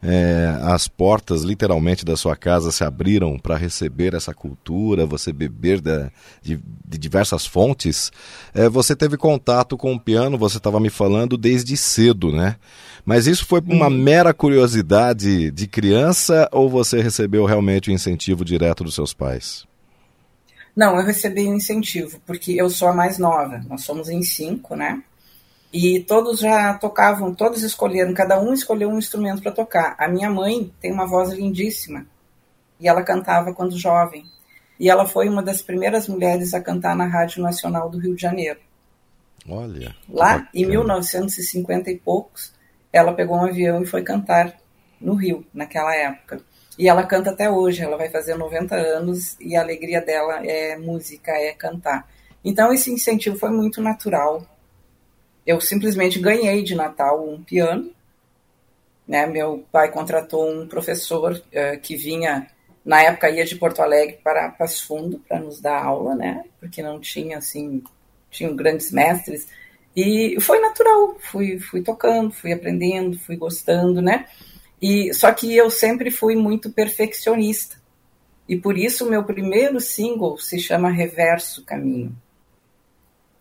é, 0.01 0.57
as 0.63 0.87
portas 0.87 1.43
literalmente 1.43 2.05
da 2.05 2.15
sua 2.15 2.35
casa 2.35 2.71
se 2.71 2.83
abriram 2.83 3.37
para 3.37 3.57
receber 3.57 4.13
essa 4.13 4.33
cultura, 4.33 5.05
você 5.05 5.33
beber 5.33 5.81
de, 5.81 6.09
de, 6.41 6.59
de 6.87 6.97
diversas 6.97 7.45
fontes. 7.45 8.11
É, 8.53 8.69
você 8.69 8.95
teve 8.95 9.17
contato 9.17 9.77
com 9.77 9.93
o 9.93 9.99
piano, 9.99 10.37
você 10.37 10.57
estava 10.57 10.79
me 10.79 10.89
falando 10.89 11.37
desde 11.37 11.75
cedo, 11.75 12.31
né? 12.31 12.55
Mas 13.05 13.27
isso 13.27 13.45
foi 13.45 13.61
uma 13.65 13.87
hum. 13.87 13.89
mera 13.89 14.33
curiosidade 14.33 15.51
de 15.51 15.67
criança 15.67 16.47
ou 16.51 16.69
você 16.69 17.01
recebeu 17.01 17.45
realmente 17.45 17.89
o 17.89 17.93
incentivo 17.93 18.45
direto 18.45 18.83
dos 18.83 18.95
seus 18.95 19.13
pais? 19.13 19.67
Não, 20.75 20.97
eu 20.97 21.05
recebi 21.05 21.45
um 21.45 21.55
incentivo, 21.55 22.21
porque 22.25 22.53
eu 22.53 22.69
sou 22.69 22.87
a 22.87 22.93
mais 22.93 23.17
nova, 23.17 23.61
nós 23.67 23.83
somos 23.83 24.07
em 24.07 24.23
cinco, 24.23 24.75
né? 24.77 25.01
E 25.71 25.99
todos 25.99 26.39
já 26.39 26.73
tocavam, 26.73 27.33
todos 27.33 27.61
escolheram, 27.61 28.13
cada 28.13 28.39
um 28.39 28.53
escolheu 28.53 28.89
um 28.89 28.97
instrumento 28.97 29.41
para 29.41 29.51
tocar. 29.51 29.95
A 29.99 30.07
minha 30.07 30.29
mãe 30.29 30.73
tem 30.81 30.91
uma 30.91 31.05
voz 31.05 31.31
lindíssima 31.31 32.07
e 32.79 32.88
ela 32.88 33.03
cantava 33.03 33.53
quando 33.53 33.77
jovem. 33.77 34.25
E 34.79 34.89
ela 34.89 35.05
foi 35.05 35.29
uma 35.29 35.43
das 35.43 35.61
primeiras 35.61 36.07
mulheres 36.07 36.53
a 36.53 36.61
cantar 36.61 36.95
na 36.95 37.05
Rádio 37.05 37.43
Nacional 37.43 37.89
do 37.89 37.99
Rio 37.99 38.15
de 38.15 38.21
Janeiro. 38.21 38.59
Olha. 39.47 39.95
Lá 40.07 40.47
em 40.53 40.65
1950 40.65 41.91
e 41.91 41.97
poucos, 41.97 42.53
ela 42.91 43.13
pegou 43.13 43.38
um 43.38 43.45
avião 43.45 43.83
e 43.83 43.85
foi 43.85 44.01
cantar 44.03 44.55
no 44.99 45.13
Rio, 45.13 45.45
naquela 45.53 45.95
época. 45.95 46.41
E 46.77 46.88
ela 46.88 47.03
canta 47.03 47.29
até 47.29 47.49
hoje, 47.49 47.83
ela 47.83 47.97
vai 47.97 48.09
fazer 48.09 48.35
90 48.35 48.73
anos 48.73 49.35
e 49.39 49.55
a 49.55 49.61
alegria 49.61 50.01
dela 50.01 50.45
é 50.45 50.77
música, 50.77 51.31
é 51.31 51.51
cantar. 51.53 52.07
Então 52.43 52.71
esse 52.73 52.91
incentivo 52.91 53.38
foi 53.38 53.49
muito 53.49 53.81
natural 53.81 54.45
eu 55.49 55.59
simplesmente 55.59 56.19
ganhei 56.19 56.61
de 56.61 56.75
Natal 56.75 57.27
um 57.27 57.43
piano. 57.43 57.91
Né? 59.07 59.25
Meu 59.25 59.65
pai 59.71 59.91
contratou 59.91 60.47
um 60.47 60.67
professor 60.67 61.33
uh, 61.33 61.79
que 61.81 61.95
vinha, 61.95 62.45
na 62.85 63.01
época 63.01 63.31
ia 63.31 63.43
de 63.43 63.55
Porto 63.55 63.81
Alegre 63.81 64.19
para 64.23 64.49
Passo 64.49 64.85
Fundo 64.85 65.17
para 65.27 65.39
nos 65.39 65.59
dar 65.59 65.83
aula, 65.83 66.13
né? 66.13 66.43
Porque 66.59 66.83
não 66.83 66.99
tinha 66.99 67.39
assim, 67.39 67.83
tinham 68.29 68.55
grandes 68.55 68.91
mestres. 68.91 69.47
E 69.95 70.39
foi 70.39 70.59
natural, 70.59 71.17
fui, 71.19 71.59
fui 71.59 71.81
tocando, 71.81 72.31
fui 72.31 72.53
aprendendo, 72.53 73.17
fui 73.17 73.35
gostando, 73.35 74.03
né? 74.03 74.27
E 74.79 75.11
só 75.15 75.33
que 75.33 75.57
eu 75.57 75.71
sempre 75.71 76.11
fui 76.11 76.35
muito 76.35 76.69
perfeccionista. 76.69 77.75
E 78.47 78.55
por 78.55 78.77
isso 78.77 79.09
meu 79.09 79.23
primeiro 79.23 79.79
single 79.79 80.37
se 80.37 80.59
chama 80.59 80.91
Reverso 80.91 81.65
Caminho 81.65 82.15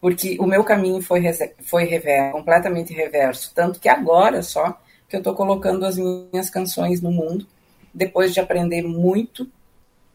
porque 0.01 0.37
o 0.39 0.47
meu 0.47 0.63
caminho 0.65 1.03
foi, 1.03 1.23
foi 1.63 1.85
reverso, 1.85 2.33
completamente 2.33 2.93
reverso. 2.93 3.53
Tanto 3.55 3.81
que 3.81 3.89
agora 3.89 4.43
só 4.43 4.79
que 5.09 5.17
eu 5.17 5.19
estou 5.19 5.35
colocando 5.35 5.85
as 5.87 5.97
minhas 5.97 6.51
canções 6.51 7.01
no 7.01 7.11
mundo, 7.11 7.47
depois 7.93 8.33
de 8.33 8.41
aprender 8.41 8.83
muito 8.83 9.49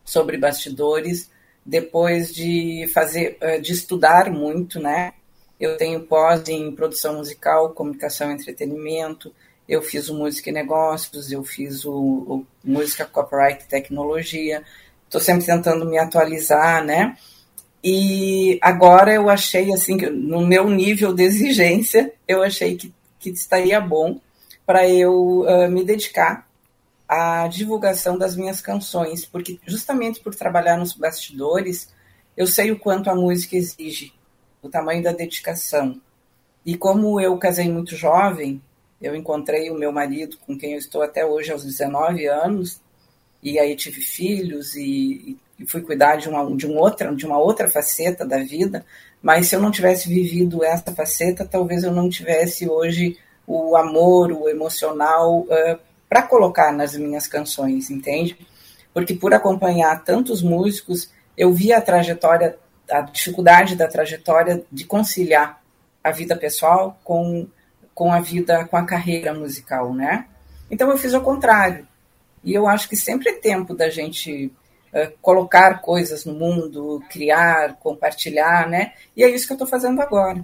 sobre 0.05 0.37
bastidores, 0.37 1.29
depois 1.65 2.33
de 2.33 2.89
fazer, 2.93 3.37
eh, 3.41 3.59
de 3.59 3.71
estudar 3.71 4.29
muito, 4.29 4.79
né? 4.79 5.13
Eu 5.59 5.77
tenho 5.77 6.01
pós 6.01 6.47
em 6.47 6.71
produção 6.75 7.15
musical, 7.15 7.71
comunicação 7.71 8.29
e 8.29 8.35
entretenimento, 8.35 9.33
eu 9.67 9.81
fiz 9.81 10.09
o 10.09 10.13
Música 10.13 10.49
e 10.49 10.53
Negócios, 10.53 11.31
eu 11.31 11.43
fiz 11.43 11.85
o, 11.85 11.93
o 11.93 12.47
Música 12.63 13.05
Copyright 13.05 13.63
e 13.63 13.67
Tecnologia, 13.67 14.61
estou 15.05 15.21
sempre 15.21 15.45
tentando 15.45 15.85
me 15.85 15.97
atualizar, 15.97 16.83
né? 16.83 17.17
E 17.83 18.57
agora 18.61 19.13
eu 19.13 19.29
achei, 19.29 19.73
assim, 19.73 19.97
no 19.97 20.45
meu 20.47 20.69
nível 20.69 21.13
de 21.13 21.23
exigência, 21.23 22.13
eu 22.25 22.41
achei 22.41 22.77
que, 22.77 22.93
que 23.19 23.29
estaria 23.29 23.81
bom 23.81 24.21
para 24.65 24.87
eu 24.87 25.41
uh, 25.41 25.69
me 25.69 25.83
dedicar 25.83 26.47
à 27.07 27.45
divulgação 27.47 28.17
das 28.17 28.37
minhas 28.37 28.61
canções, 28.61 29.25
porque 29.25 29.59
justamente 29.67 30.21
por 30.21 30.33
trabalhar 30.33 30.77
nos 30.77 30.93
bastidores, 30.93 31.93
eu 32.37 32.47
sei 32.47 32.71
o 32.71 32.79
quanto 32.79 33.09
a 33.09 33.15
música 33.15 33.57
exige, 33.57 34.13
o 34.61 34.69
tamanho 34.69 35.03
da 35.03 35.11
dedicação. 35.11 36.01
E 36.65 36.77
como 36.77 37.19
eu 37.19 37.37
casei 37.37 37.69
muito 37.69 37.97
jovem, 37.97 38.61
eu 39.01 39.13
encontrei 39.13 39.69
o 39.69 39.77
meu 39.77 39.91
marido, 39.91 40.37
com 40.45 40.57
quem 40.57 40.71
eu 40.71 40.79
estou 40.79 41.01
até 41.01 41.25
hoje 41.25 41.51
aos 41.51 41.65
19 41.65 42.25
anos, 42.27 42.79
e 43.41 43.59
aí 43.59 43.75
tive 43.75 43.99
filhos 43.99 44.73
e, 44.75 45.37
e 45.59 45.65
fui 45.65 45.81
cuidar 45.81 46.15
de 46.17 46.29
uma, 46.29 46.55
de, 46.55 46.67
um 46.67 46.77
outra, 46.77 47.13
de 47.15 47.25
uma 47.25 47.37
outra 47.37 47.69
faceta 47.69 48.25
da 48.25 48.37
vida, 48.39 48.85
mas 49.21 49.47
se 49.47 49.55
eu 49.55 49.61
não 49.61 49.71
tivesse 49.71 50.09
vivido 50.09 50.63
essa 50.63 50.91
faceta, 50.91 51.45
talvez 51.45 51.83
eu 51.83 51.91
não 51.91 52.09
tivesse 52.09 52.67
hoje 52.67 53.17
o 53.47 53.75
amor, 53.75 54.31
o 54.31 54.49
emocional 54.49 55.41
uh, 55.41 55.79
para 56.09 56.23
colocar 56.23 56.71
nas 56.71 56.95
minhas 56.95 57.27
canções, 57.27 57.89
entende? 57.89 58.37
Porque 58.93 59.13
por 59.13 59.33
acompanhar 59.33 60.03
tantos 60.03 60.41
músicos, 60.41 61.09
eu 61.37 61.53
vi 61.53 61.73
a 61.73 61.81
trajetória, 61.81 62.57
a 62.89 63.01
dificuldade 63.01 63.75
da 63.75 63.87
trajetória 63.87 64.63
de 64.71 64.85
conciliar 64.85 65.61
a 66.03 66.11
vida 66.11 66.35
pessoal 66.35 66.99
com, 67.03 67.47
com 67.93 68.11
a 68.11 68.19
vida, 68.19 68.65
com 68.65 68.77
a 68.77 68.85
carreira 68.85 69.33
musical, 69.33 69.93
né? 69.93 70.25
Então 70.69 70.89
eu 70.89 70.97
fiz 70.97 71.13
o 71.13 71.21
contrário. 71.21 71.87
E 72.43 72.53
eu 72.53 72.67
acho 72.67 72.89
que 72.89 72.95
sempre 72.95 73.29
é 73.29 73.33
tempo 73.33 73.73
da 73.73 73.89
gente 73.89 74.51
colocar 75.21 75.81
coisas 75.81 76.25
no 76.25 76.33
mundo, 76.33 77.01
criar, 77.09 77.75
compartilhar, 77.79 78.67
né? 78.69 78.93
E 79.15 79.23
é 79.23 79.29
isso 79.29 79.47
que 79.47 79.53
eu 79.53 79.55
estou 79.55 79.67
fazendo 79.67 80.01
agora. 80.01 80.43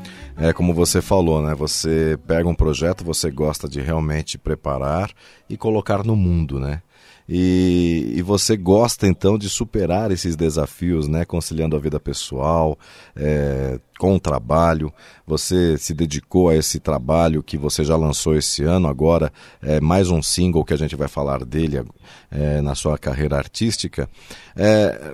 é 0.41 0.53
como 0.53 0.73
você 0.73 1.01
falou, 1.01 1.41
né? 1.41 1.53
Você 1.53 2.17
pega 2.25 2.49
um 2.49 2.55
projeto, 2.55 3.03
você 3.03 3.29
gosta 3.29 3.69
de 3.69 3.79
realmente 3.79 4.39
preparar 4.39 5.11
e 5.47 5.55
colocar 5.55 6.03
no 6.03 6.15
mundo, 6.15 6.59
né? 6.59 6.81
E, 7.29 8.13
e, 8.15 8.21
você 8.21 8.57
gosta 8.57 9.07
então 9.07 9.37
de 9.37 9.47
superar 9.47 10.11
esses 10.11 10.35
desafios, 10.35 11.07
né? 11.07 11.23
Conciliando 11.23 11.75
a 11.75 11.79
vida 11.79 11.99
pessoal 11.99 12.77
é, 13.15 13.79
com 13.99 14.15
o 14.15 14.19
trabalho. 14.19 14.91
Você 15.25 15.77
se 15.77 15.93
dedicou 15.93 16.49
a 16.49 16.55
esse 16.55 16.79
trabalho 16.79 17.43
que 17.43 17.57
você 17.57 17.85
já 17.85 17.95
lançou 17.95 18.35
esse 18.35 18.63
ano. 18.63 18.87
Agora 18.87 19.31
é 19.61 19.79
mais 19.79 20.09
um 20.09 20.21
single 20.21 20.65
que 20.65 20.73
a 20.73 20.77
gente 20.77 20.95
vai 20.95 21.07
falar 21.07 21.45
dele 21.45 21.85
é, 22.31 22.59
na 22.61 22.73
sua 22.73 22.97
carreira 22.97 23.37
artística. 23.37 24.09
É, 24.55 25.13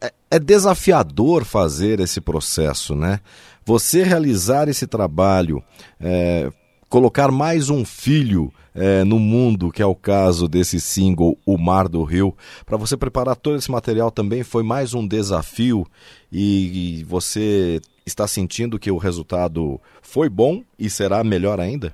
é, 0.00 0.12
é 0.32 0.38
desafiador 0.38 1.44
fazer 1.44 2.00
esse 2.00 2.20
processo, 2.20 2.94
né? 2.94 3.20
Você 3.68 4.04
realizar 4.04 4.68
esse 4.68 4.86
trabalho 4.86 5.60
é, 6.00 6.52
colocar 6.88 7.32
mais 7.32 7.68
um 7.68 7.84
filho 7.84 8.54
é, 8.72 9.02
no 9.02 9.18
mundo, 9.18 9.72
que 9.72 9.82
é 9.82 9.86
o 9.86 9.92
caso 9.92 10.46
desse 10.46 10.80
single 10.80 11.36
O 11.44 11.58
Mar 11.58 11.88
do 11.88 12.04
Rio. 12.04 12.32
Para 12.64 12.76
você 12.76 12.96
preparar 12.96 13.34
todo 13.34 13.56
esse 13.56 13.68
material 13.68 14.12
também 14.12 14.44
foi 14.44 14.62
mais 14.62 14.94
um 14.94 15.04
desafio 15.04 15.84
e, 16.30 17.00
e 17.00 17.02
você 17.02 17.80
está 18.06 18.28
sentindo 18.28 18.78
que 18.78 18.88
o 18.88 18.98
resultado 18.98 19.80
foi 20.00 20.28
bom 20.28 20.62
e 20.78 20.88
será 20.88 21.24
melhor 21.24 21.58
ainda? 21.58 21.92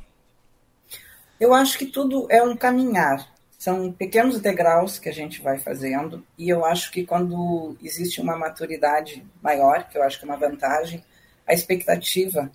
Eu 1.40 1.54
acho 1.54 1.78
que 1.78 1.86
tudo 1.86 2.26
é 2.28 2.42
um 2.42 2.54
caminhar. 2.54 3.32
São 3.58 3.90
pequenos 3.90 4.38
degraus 4.40 4.98
que 4.98 5.08
a 5.08 5.12
gente 5.12 5.40
vai 5.40 5.58
fazendo, 5.58 6.22
e 6.36 6.50
eu 6.50 6.66
acho 6.66 6.90
que 6.90 7.06
quando 7.06 7.74
existe 7.82 8.20
uma 8.20 8.36
maturidade 8.36 9.24
maior, 9.40 9.88
que 9.88 9.96
eu 9.96 10.02
acho 10.02 10.18
que 10.18 10.26
é 10.26 10.28
uma 10.28 10.36
vantagem, 10.36 11.02
a 11.46 11.52
expectativa 11.52 12.50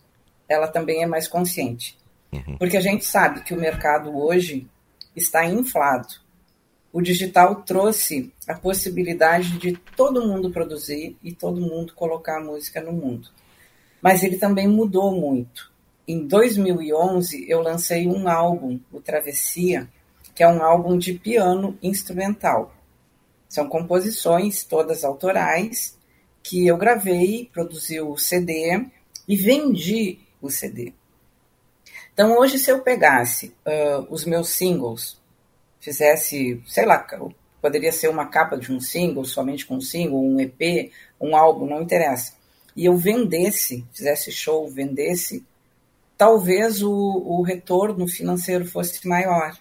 ela 0.47 0.67
também 0.67 1.03
é 1.03 1.05
mais 1.05 1.27
consciente. 1.27 1.97
Uhum. 2.31 2.57
Porque 2.57 2.77
a 2.77 2.81
gente 2.81 3.05
sabe 3.05 3.41
que 3.41 3.53
o 3.53 3.59
mercado 3.59 4.15
hoje 4.17 4.67
está 5.15 5.45
inflado. 5.45 6.07
O 6.91 7.01
digital 7.01 7.63
trouxe 7.63 8.33
a 8.47 8.55
possibilidade 8.55 9.57
de 9.57 9.73
todo 9.95 10.25
mundo 10.25 10.51
produzir 10.51 11.17
e 11.21 11.33
todo 11.33 11.61
mundo 11.61 11.93
colocar 11.93 12.39
música 12.39 12.81
no 12.81 12.93
mundo. 12.93 13.29
Mas 14.01 14.23
ele 14.23 14.37
também 14.37 14.67
mudou 14.67 15.11
muito. 15.11 15.71
Em 16.07 16.25
2011, 16.25 17.45
eu 17.49 17.61
lancei 17.61 18.07
um 18.07 18.29
álbum, 18.29 18.79
o 18.91 19.01
Travessia, 19.01 19.89
que 20.33 20.41
é 20.41 20.47
um 20.47 20.63
álbum 20.63 20.97
de 20.97 21.13
piano 21.13 21.77
instrumental. 21.83 22.73
São 23.49 23.67
composições 23.67 24.63
todas 24.63 25.03
autorais 25.03 25.96
que 26.47 26.65
eu 26.65 26.77
gravei, 26.77 27.49
produzi 27.51 27.99
o 27.99 28.17
CD 28.17 28.85
e 29.27 29.35
vendi 29.35 30.19
o 30.41 30.49
CD. 30.49 30.93
Então, 32.13 32.37
hoje, 32.37 32.57
se 32.57 32.71
eu 32.71 32.81
pegasse 32.81 33.53
uh, 33.65 34.07
os 34.09 34.23
meus 34.25 34.49
singles, 34.49 35.19
fizesse, 35.79 36.61
sei 36.65 36.85
lá, 36.85 37.05
poderia 37.61 37.91
ser 37.91 38.07
uma 38.07 38.27
capa 38.27 38.57
de 38.57 38.71
um 38.71 38.79
single, 38.79 39.25
somente 39.25 39.65
com 39.65 39.75
um 39.75 39.81
single, 39.81 40.23
um 40.23 40.39
EP, 40.39 40.91
um 41.19 41.35
álbum, 41.35 41.67
não 41.67 41.81
interessa, 41.81 42.33
e 42.75 42.85
eu 42.85 42.95
vendesse, 42.95 43.85
fizesse 43.91 44.31
show, 44.31 44.69
vendesse, 44.69 45.45
talvez 46.17 46.81
o, 46.81 46.91
o 46.91 47.41
retorno 47.41 48.07
financeiro 48.07 48.65
fosse 48.65 49.05
maior 49.07 49.57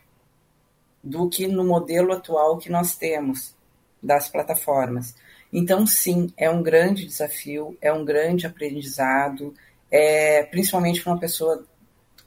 do 1.02 1.28
que 1.28 1.46
no 1.46 1.64
modelo 1.64 2.12
atual 2.12 2.58
que 2.58 2.70
nós 2.70 2.96
temos 2.96 3.54
das 4.02 4.28
plataformas. 4.28 5.14
Então, 5.52 5.86
sim, 5.86 6.32
é 6.36 6.50
um 6.50 6.62
grande 6.62 7.06
desafio, 7.06 7.76
é 7.80 7.92
um 7.92 8.04
grande 8.04 8.46
aprendizado, 8.46 9.54
é, 9.90 10.42
principalmente 10.44 11.02
para 11.02 11.12
uma 11.12 11.20
pessoa 11.20 11.64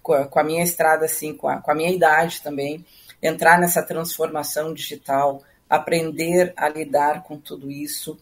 com 0.01 0.13
a, 0.13 0.25
com 0.27 0.39
a 0.39 0.43
minha 0.43 0.63
estrada, 0.63 1.05
assim, 1.05 1.33
com 1.33 1.47
a, 1.47 1.57
com 1.57 1.71
a 1.71 1.75
minha 1.75 1.91
idade 1.91 2.41
também, 2.41 2.85
entrar 3.21 3.59
nessa 3.59 3.83
transformação 3.83 4.73
digital, 4.73 5.43
aprender 5.69 6.53
a 6.55 6.67
lidar 6.69 7.23
com 7.23 7.37
tudo 7.37 7.69
isso, 7.69 8.17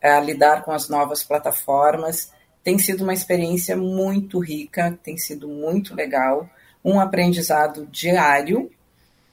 a 0.00 0.20
lidar 0.20 0.62
com 0.62 0.72
as 0.72 0.88
novas 0.88 1.24
plataformas. 1.24 2.32
Tem 2.62 2.78
sido 2.78 3.02
uma 3.02 3.14
experiência 3.14 3.76
muito 3.76 4.38
rica, 4.38 4.96
tem 5.02 5.16
sido 5.16 5.48
muito 5.48 5.94
legal, 5.94 6.48
um 6.84 7.00
aprendizado 7.00 7.86
diário. 7.86 8.70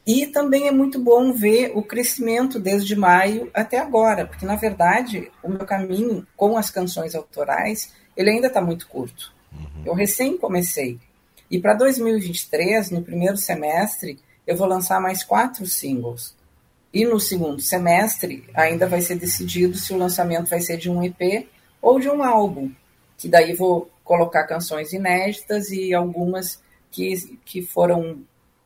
E 0.10 0.26
também 0.26 0.68
é 0.68 0.72
muito 0.72 0.98
bom 0.98 1.32
ver 1.32 1.72
o 1.76 1.84
crescimento 1.84 2.60
desde 2.60 2.96
maio 2.96 3.48
até 3.54 3.78
agora, 3.78 4.26
porque 4.26 4.44
na 4.44 4.56
verdade 4.56 5.32
o 5.44 5.48
meu 5.48 5.68
caminho 5.68 6.26
com 6.36 6.58
as 6.58 6.72
canções 6.72 7.14
autorais 7.14 7.94
ele 8.18 8.32
ainda 8.32 8.48
está 8.48 8.60
muito 8.60 8.88
curto. 8.88 9.32
Uhum. 9.54 9.84
Eu 9.86 9.94
recém 9.94 10.36
comecei. 10.36 11.00
E 11.52 11.60
para 11.60 11.76
2023, 11.76 12.90
no 12.90 13.04
primeiro 13.04 13.38
semestre, 13.38 14.18
eu 14.48 14.58
vou 14.58 14.66
lançar 14.66 15.00
mais 15.00 15.24
quatro 15.24 15.68
singles. 15.68 16.36
E 16.92 17.06
no 17.06 17.20
segundo 17.20 17.62
semestre, 17.62 18.44
ainda 18.56 18.88
vai 18.88 19.02
ser 19.02 19.14
decidido 19.14 19.78
se 19.78 19.94
o 19.94 19.98
lançamento 19.98 20.50
vai 20.50 20.60
ser 20.60 20.78
de 20.78 20.90
um 20.90 21.04
EP 21.04 21.48
ou 21.80 22.00
de 22.00 22.10
um 22.10 22.24
álbum. 22.24 22.72
Que 23.16 23.28
daí 23.28 23.54
vou 23.54 23.88
colocar 24.04 24.48
canções 24.48 24.92
inéditas 24.92 25.70
e 25.70 25.94
algumas 25.94 26.60
que, 26.90 27.40
que 27.46 27.62
foram 27.62 28.24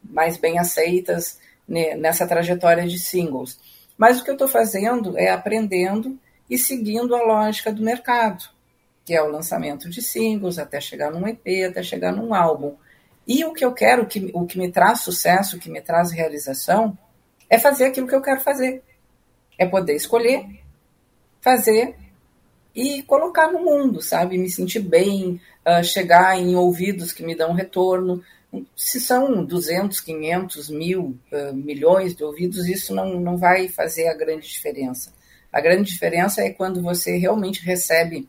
mais 0.10 0.38
bem 0.38 0.58
aceitas 0.58 1.38
nessa 1.68 2.28
trajetória 2.28 2.88
de 2.88 3.00
singles. 3.00 3.60
Mas 3.98 4.20
o 4.20 4.24
que 4.24 4.30
eu 4.30 4.36
estou 4.36 4.48
fazendo 4.48 5.18
é 5.18 5.30
aprendendo 5.30 6.18
e 6.50 6.58
seguindo 6.58 7.16
a 7.16 7.24
lógica 7.24 7.72
do 7.72 7.82
mercado 7.82 8.44
que 9.06 9.14
é 9.14 9.22
o 9.22 9.30
lançamento 9.30 9.90
de 9.90 10.02
singles, 10.02 10.58
até 10.58 10.80
chegar 10.80 11.12
num 11.12 11.28
EP, 11.28 11.70
até 11.70 11.84
chegar 11.84 12.12
num 12.12 12.34
álbum. 12.34 12.76
E 13.28 13.44
o 13.46 13.54
que 13.54 13.64
eu 13.64 13.74
quero, 13.74 14.06
que, 14.06 14.32
o 14.34 14.46
que 14.46 14.58
me 14.58 14.72
traz 14.72 15.02
sucesso, 15.02 15.56
o 15.56 15.60
que 15.60 15.70
me 15.70 15.82
traz 15.82 16.12
realização, 16.12 16.98
é 17.50 17.60
fazer 17.60 17.86
aquilo 17.86 18.08
que 18.08 18.16
eu 18.16 18.22
quero 18.22 18.42
fazer. 18.42 18.82
É 19.58 19.66
poder 19.66 19.96
escolher, 19.96 20.46
fazer 21.42 21.96
e 22.74 23.04
colocar 23.04 23.52
no 23.52 23.60
mundo, 23.60 24.02
sabe? 24.02 24.38
Me 24.38 24.50
sentir 24.50 24.80
bem, 24.80 25.40
uh, 25.66 25.84
chegar 25.84 26.38
em 26.38 26.56
ouvidos 26.56 27.12
que 27.12 27.24
me 27.24 27.36
dão 27.36 27.54
retorno. 27.54 28.24
Se 28.76 29.00
são 29.00 29.44
200, 29.44 30.00
500, 30.00 30.70
mil, 30.70 31.18
uh, 31.32 31.54
milhões 31.54 32.16
de 32.16 32.24
ouvidos, 32.24 32.68
isso 32.68 32.94
não, 32.94 33.20
não 33.20 33.38
vai 33.38 33.68
fazer 33.68 34.08
a 34.08 34.14
grande 34.14 34.48
diferença. 34.48 35.14
A 35.52 35.62
grande 35.62 35.92
diferença 35.92 36.42
é 36.42 36.50
quando 36.50 36.82
você 36.82 37.18
realmente 37.18 37.64
recebe 37.64 38.28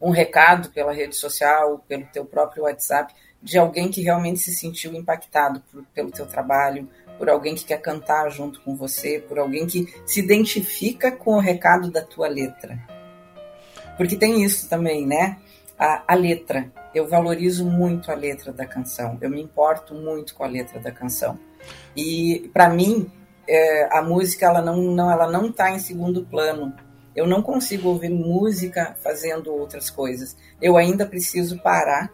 um 0.00 0.10
recado 0.10 0.70
pela 0.70 0.92
rede 0.92 1.14
social, 1.14 1.84
pelo 1.86 2.06
teu 2.06 2.24
próprio 2.24 2.64
WhatsApp, 2.64 3.14
de 3.42 3.58
alguém 3.58 3.88
que 3.88 4.02
realmente 4.02 4.40
se 4.40 4.54
sentiu 4.54 4.94
impactado 4.94 5.62
por, 5.70 5.84
pelo 5.94 6.10
teu 6.10 6.26
trabalho, 6.26 6.88
por 7.18 7.28
alguém 7.28 7.54
que 7.54 7.64
quer 7.64 7.80
cantar 7.80 8.30
junto 8.30 8.60
com 8.62 8.74
você, 8.74 9.18
por 9.18 9.38
alguém 9.38 9.66
que 9.66 9.92
se 10.06 10.20
identifica 10.20 11.12
com 11.12 11.34
o 11.34 11.40
recado 11.40 11.90
da 11.90 12.02
tua 12.02 12.28
letra. 12.28 12.78
Porque 13.96 14.16
tem 14.16 14.42
isso 14.42 14.68
também, 14.68 15.06
né? 15.06 15.36
A, 15.80 16.04
a 16.06 16.14
letra. 16.14 16.70
Eu 16.94 17.08
valorizo 17.08 17.64
muito 17.64 18.12
a 18.12 18.14
letra 18.14 18.52
da 18.52 18.66
canção. 18.66 19.16
Eu 19.20 19.30
me 19.30 19.40
importo 19.40 19.94
muito 19.94 20.34
com 20.34 20.44
a 20.44 20.48
letra 20.48 20.78
da 20.78 20.92
canção. 20.92 21.38
E 21.96 22.50
para 22.52 22.68
mim, 22.68 23.10
é, 23.48 23.88
a 23.96 24.02
música 24.02 24.46
ela 24.46 24.60
não, 24.60 24.76
não 24.76 25.10
ela 25.10 25.30
não 25.30 25.46
está 25.46 25.70
em 25.70 25.78
segundo 25.78 26.24
plano 26.26 26.74
eu 27.14 27.26
não 27.26 27.42
consigo 27.42 27.88
ouvir 27.88 28.08
música 28.08 28.96
fazendo 29.02 29.52
outras 29.52 29.90
coisas. 29.90 30.36
Eu 30.60 30.76
ainda 30.76 31.04
preciso 31.04 31.58
parar 31.60 32.10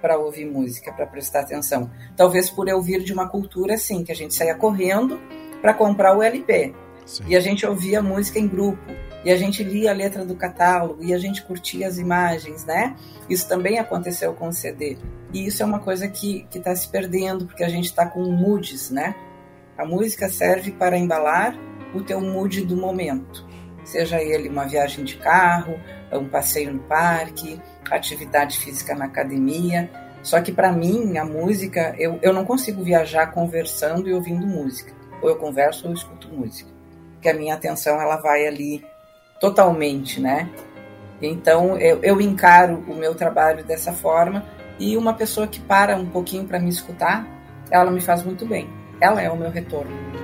para 0.00 0.18
ouvir 0.18 0.44
música, 0.44 0.92
para 0.92 1.06
prestar 1.06 1.40
atenção. 1.40 1.90
Talvez 2.16 2.50
por 2.50 2.68
eu 2.68 2.80
vir 2.82 3.02
de 3.02 3.12
uma 3.12 3.28
cultura 3.28 3.74
assim, 3.74 4.04
que 4.04 4.12
a 4.12 4.14
gente 4.14 4.34
saia 4.34 4.54
correndo 4.54 5.18
para 5.60 5.72
comprar 5.72 6.16
o 6.16 6.22
LP. 6.22 6.74
Sim. 7.06 7.24
E 7.28 7.36
a 7.36 7.40
gente 7.40 7.66
ouvia 7.66 8.02
música 8.02 8.38
em 8.38 8.46
grupo, 8.46 8.82
e 9.26 9.30
a 9.30 9.36
gente 9.36 9.62
lia 9.62 9.90
a 9.90 9.94
letra 9.94 10.24
do 10.24 10.34
catálogo, 10.34 11.04
e 11.04 11.12
a 11.12 11.18
gente 11.18 11.42
curtia 11.42 11.86
as 11.86 11.98
imagens, 11.98 12.64
né? 12.64 12.96
Isso 13.28 13.46
também 13.48 13.78
aconteceu 13.78 14.32
com 14.32 14.48
o 14.48 14.52
CD. 14.52 14.96
E 15.34 15.46
isso 15.46 15.62
é 15.62 15.66
uma 15.66 15.80
coisa 15.80 16.08
que 16.08 16.46
está 16.54 16.74
se 16.74 16.88
perdendo, 16.88 17.46
porque 17.46 17.64
a 17.64 17.68
gente 17.68 17.86
está 17.86 18.06
com 18.06 18.22
moods, 18.22 18.90
né? 18.90 19.14
A 19.76 19.84
música 19.84 20.28
serve 20.28 20.70
para 20.70 20.96
embalar 20.96 21.54
o 21.94 22.02
teu 22.02 22.20
mood 22.20 22.64
do 22.64 22.76
momento 22.76 23.44
seja 23.86 24.20
ele 24.20 24.48
uma 24.48 24.66
viagem 24.66 25.04
de 25.04 25.16
carro, 25.16 25.78
um 26.12 26.28
passeio 26.28 26.74
no 26.74 26.80
parque, 26.80 27.60
atividade 27.90 28.58
física 28.58 28.94
na 28.94 29.06
academia. 29.06 29.88
Só 30.22 30.40
que 30.40 30.52
para 30.52 30.72
mim, 30.72 31.16
a 31.16 31.24
música, 31.24 31.94
eu, 31.98 32.18
eu 32.20 32.32
não 32.32 32.44
consigo 32.44 32.82
viajar 32.82 33.28
conversando 33.28 34.08
e 34.08 34.12
ouvindo 34.12 34.46
música. 34.46 34.92
Ou 35.22 35.30
eu 35.30 35.36
converso 35.36 35.84
ou 35.84 35.92
eu 35.92 35.96
escuto 35.96 36.28
música. 36.28 36.68
Porque 37.12 37.28
a 37.28 37.34
minha 37.34 37.54
atenção 37.54 38.00
ela 38.00 38.16
vai 38.16 38.46
ali 38.46 38.84
totalmente, 39.40 40.20
né? 40.20 40.48
Então 41.20 41.78
eu, 41.78 42.00
eu 42.02 42.20
encaro 42.20 42.84
o 42.86 42.94
meu 42.94 43.14
trabalho 43.14 43.64
dessa 43.64 43.92
forma 43.92 44.44
e 44.78 44.96
uma 44.96 45.14
pessoa 45.14 45.46
que 45.46 45.60
para 45.60 45.96
um 45.96 46.06
pouquinho 46.06 46.44
para 46.44 46.58
me 46.58 46.68
escutar, 46.68 47.26
ela 47.70 47.90
me 47.90 48.00
faz 48.00 48.22
muito 48.22 48.46
bem. 48.46 48.68
Ela 49.00 49.22
é 49.22 49.30
o 49.30 49.36
meu 49.36 49.50
retorno. 49.50 50.15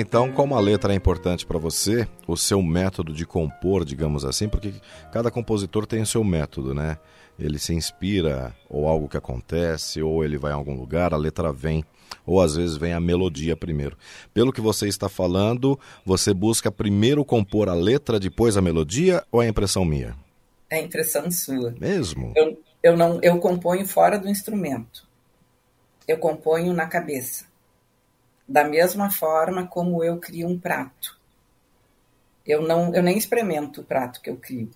Então, 0.00 0.32
como 0.32 0.56
a 0.56 0.60
letra 0.60 0.92
é 0.92 0.96
importante 0.96 1.44
para 1.44 1.58
você, 1.58 2.08
o 2.26 2.36
seu 2.36 2.62
método 2.62 3.12
de 3.12 3.26
compor, 3.26 3.84
digamos 3.84 4.24
assim, 4.24 4.48
porque 4.48 4.72
cada 5.12 5.30
compositor 5.30 5.86
tem 5.86 6.00
o 6.00 6.06
seu 6.06 6.24
método, 6.24 6.74
né? 6.74 6.98
Ele 7.38 7.58
se 7.58 7.74
inspira, 7.74 8.54
ou 8.68 8.88
algo 8.88 9.08
que 9.08 9.16
acontece, 9.16 10.02
ou 10.02 10.24
ele 10.24 10.38
vai 10.38 10.52
a 10.52 10.54
algum 10.54 10.74
lugar, 10.74 11.12
a 11.12 11.16
letra 11.16 11.52
vem, 11.52 11.84
ou 12.26 12.40
às 12.40 12.56
vezes 12.56 12.76
vem 12.76 12.92
a 12.92 13.00
melodia 13.00 13.54
primeiro. 13.54 13.96
Pelo 14.32 14.52
que 14.52 14.60
você 14.60 14.88
está 14.88 15.08
falando, 15.08 15.78
você 16.04 16.32
busca 16.32 16.72
primeiro 16.72 17.24
compor 17.24 17.68
a 17.68 17.74
letra, 17.74 18.18
depois 18.18 18.56
a 18.56 18.62
melodia, 18.62 19.22
ou 19.30 19.42
é 19.42 19.48
impressão 19.48 19.84
minha? 19.84 20.16
É 20.70 20.80
impressão 20.80 21.30
sua. 21.30 21.74
Mesmo? 21.78 22.32
Eu, 22.36 22.58
eu 22.82 22.96
não 22.96 23.18
eu 23.22 23.38
componho 23.38 23.86
fora 23.86 24.18
do 24.18 24.28
instrumento. 24.28 25.06
Eu 26.08 26.18
componho 26.18 26.72
na 26.72 26.86
cabeça. 26.86 27.49
Da 28.50 28.64
mesma 28.64 29.12
forma 29.12 29.64
como 29.68 30.02
eu 30.02 30.18
crio 30.18 30.48
um 30.48 30.58
prato. 30.58 31.16
Eu 32.44 32.60
não 32.62 32.92
eu 32.92 33.00
nem 33.00 33.16
experimento 33.16 33.80
o 33.80 33.84
prato 33.84 34.20
que 34.20 34.28
eu 34.28 34.36
crio. 34.36 34.68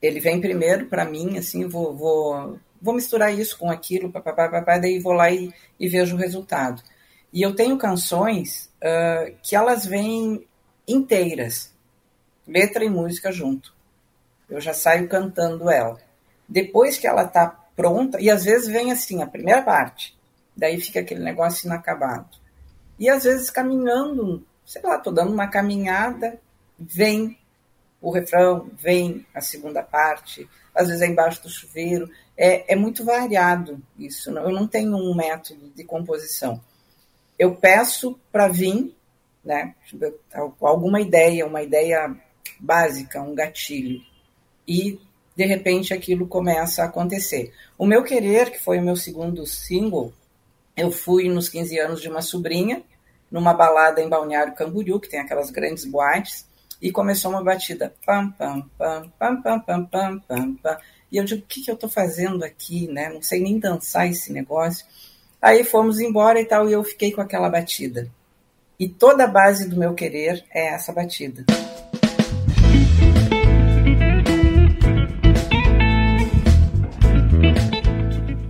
Ele 0.00 0.20
vem 0.20 0.40
primeiro 0.40 0.86
para 0.86 1.04
mim, 1.04 1.36
assim, 1.36 1.66
vou, 1.66 1.92
vou, 1.92 2.56
vou 2.80 2.94
misturar 2.94 3.36
isso 3.36 3.58
com 3.58 3.68
aquilo, 3.68 4.12
papapá, 4.12 4.48
papapá, 4.48 4.78
daí 4.78 5.00
vou 5.00 5.12
lá 5.12 5.28
e, 5.28 5.52
e 5.78 5.88
vejo 5.88 6.14
o 6.14 6.18
resultado. 6.18 6.80
E 7.32 7.42
eu 7.42 7.52
tenho 7.52 7.76
canções 7.76 8.70
uh, 8.76 9.36
que 9.42 9.56
elas 9.56 9.84
vêm 9.84 10.46
inteiras, 10.86 11.74
letra 12.46 12.84
e 12.84 12.88
música 12.88 13.32
junto. 13.32 13.74
Eu 14.48 14.60
já 14.60 14.72
saio 14.72 15.08
cantando 15.08 15.68
ela. 15.68 16.00
Depois 16.48 16.96
que 16.96 17.08
ela 17.08 17.24
está 17.24 17.48
pronta, 17.74 18.20
e 18.20 18.30
às 18.30 18.44
vezes 18.44 18.68
vem 18.68 18.92
assim, 18.92 19.20
a 19.20 19.26
primeira 19.26 19.62
parte, 19.62 20.16
daí 20.56 20.80
fica 20.80 21.00
aquele 21.00 21.22
negócio 21.22 21.66
inacabado. 21.66 22.38
E 22.98 23.08
às 23.08 23.24
vezes 23.24 23.50
caminhando, 23.50 24.44
sei 24.64 24.82
lá, 24.82 24.98
tô 24.98 25.10
dando 25.10 25.32
uma 25.32 25.48
caminhada, 25.48 26.38
vem 26.78 27.38
o 28.00 28.10
refrão, 28.10 28.70
vem 28.78 29.26
a 29.34 29.40
segunda 29.40 29.82
parte, 29.82 30.48
às 30.74 30.88
vezes 30.88 31.02
é 31.02 31.06
embaixo 31.06 31.42
do 31.42 31.50
chuveiro. 31.50 32.10
É, 32.36 32.72
é 32.72 32.76
muito 32.76 33.04
variado 33.04 33.82
isso. 33.98 34.30
Eu 34.30 34.50
não 34.50 34.66
tenho 34.66 34.96
um 34.96 35.14
método 35.14 35.70
de 35.74 35.84
composição. 35.84 36.60
Eu 37.38 37.54
peço 37.54 38.18
para 38.30 38.48
vir, 38.48 38.94
né, 39.44 39.74
alguma 40.60 41.00
ideia, 41.00 41.46
uma 41.46 41.62
ideia 41.62 42.14
básica, 42.58 43.22
um 43.22 43.34
gatilho. 43.34 44.00
E 44.66 44.98
de 45.34 45.44
repente 45.44 45.94
aquilo 45.94 46.26
começa 46.26 46.82
a 46.82 46.86
acontecer. 46.86 47.52
O 47.78 47.86
meu 47.86 48.02
querer, 48.02 48.50
que 48.50 48.60
foi 48.60 48.78
o 48.78 48.82
meu 48.82 48.96
segundo 48.96 49.46
single, 49.46 50.12
eu 50.76 50.90
fui 50.90 51.28
nos 51.28 51.48
15 51.48 51.78
anos 51.78 52.00
de 52.00 52.08
uma 52.08 52.22
sobrinha, 52.22 52.82
numa 53.30 53.52
balada 53.52 54.00
em 54.00 54.08
Balneário 54.08 54.54
Camboriú, 54.54 54.98
que 54.98 55.08
tem 55.08 55.20
aquelas 55.20 55.50
grandes 55.50 55.84
boates, 55.84 56.46
e 56.80 56.90
começou 56.90 57.30
uma 57.30 57.44
batida. 57.44 57.94
Pam, 58.04 58.30
pam, 58.30 58.62
pam, 58.78 59.12
pam, 59.18 59.42
pam, 59.42 59.60
pam, 59.60 59.86
pam, 59.86 60.18
pam, 60.20 60.54
pam. 60.54 60.78
E 61.12 61.16
eu 61.16 61.24
digo, 61.24 61.42
o 61.42 61.46
que, 61.46 61.62
que 61.62 61.70
eu 61.70 61.74
estou 61.74 61.90
fazendo 61.90 62.44
aqui, 62.44 62.88
né? 62.88 63.08
Não 63.08 63.20
sei 63.20 63.40
nem 63.40 63.58
dançar 63.58 64.08
esse 64.08 64.32
negócio. 64.32 64.86
Aí 65.42 65.64
fomos 65.64 66.00
embora 66.00 66.40
e 66.40 66.44
tal, 66.44 66.68
e 66.68 66.72
eu 66.72 66.82
fiquei 66.82 67.12
com 67.12 67.20
aquela 67.20 67.48
batida. 67.48 68.10
E 68.78 68.88
toda 68.88 69.24
a 69.24 69.28
base 69.28 69.68
do 69.68 69.76
meu 69.76 69.94
querer 69.94 70.44
é 70.50 70.68
essa 70.68 70.92
batida. 70.92 71.44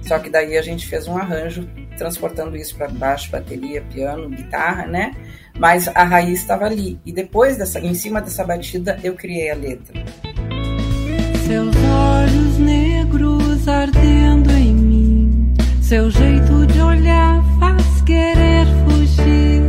Só 0.06 0.18
que 0.18 0.28
daí 0.28 0.58
a 0.58 0.62
gente 0.62 0.86
fez 0.86 1.06
um 1.06 1.16
arranjo 1.16 1.68
transportando 2.00 2.56
isso 2.56 2.74
para 2.74 2.88
baixo, 2.88 3.30
bateria, 3.30 3.82
piano, 3.82 4.30
guitarra, 4.30 4.86
né? 4.86 5.14
Mas 5.58 5.86
a 5.88 6.02
raiz 6.02 6.40
estava 6.40 6.64
ali. 6.64 6.98
E 7.04 7.12
depois 7.12 7.58
dessa, 7.58 7.78
em 7.78 7.92
cima 7.92 8.22
dessa 8.22 8.42
batida, 8.42 8.98
eu 9.04 9.14
criei 9.14 9.50
a 9.50 9.54
letra. 9.54 10.02
Seus 11.46 11.76
olhos 11.76 12.58
negros 12.58 13.68
ardendo 13.68 14.50
em 14.50 14.72
mim, 14.72 15.54
seu 15.82 16.10
jeito 16.10 16.66
de 16.68 16.80
olhar 16.80 17.44
faz 17.58 18.00
querer 18.06 18.66
fugir. 18.88 19.60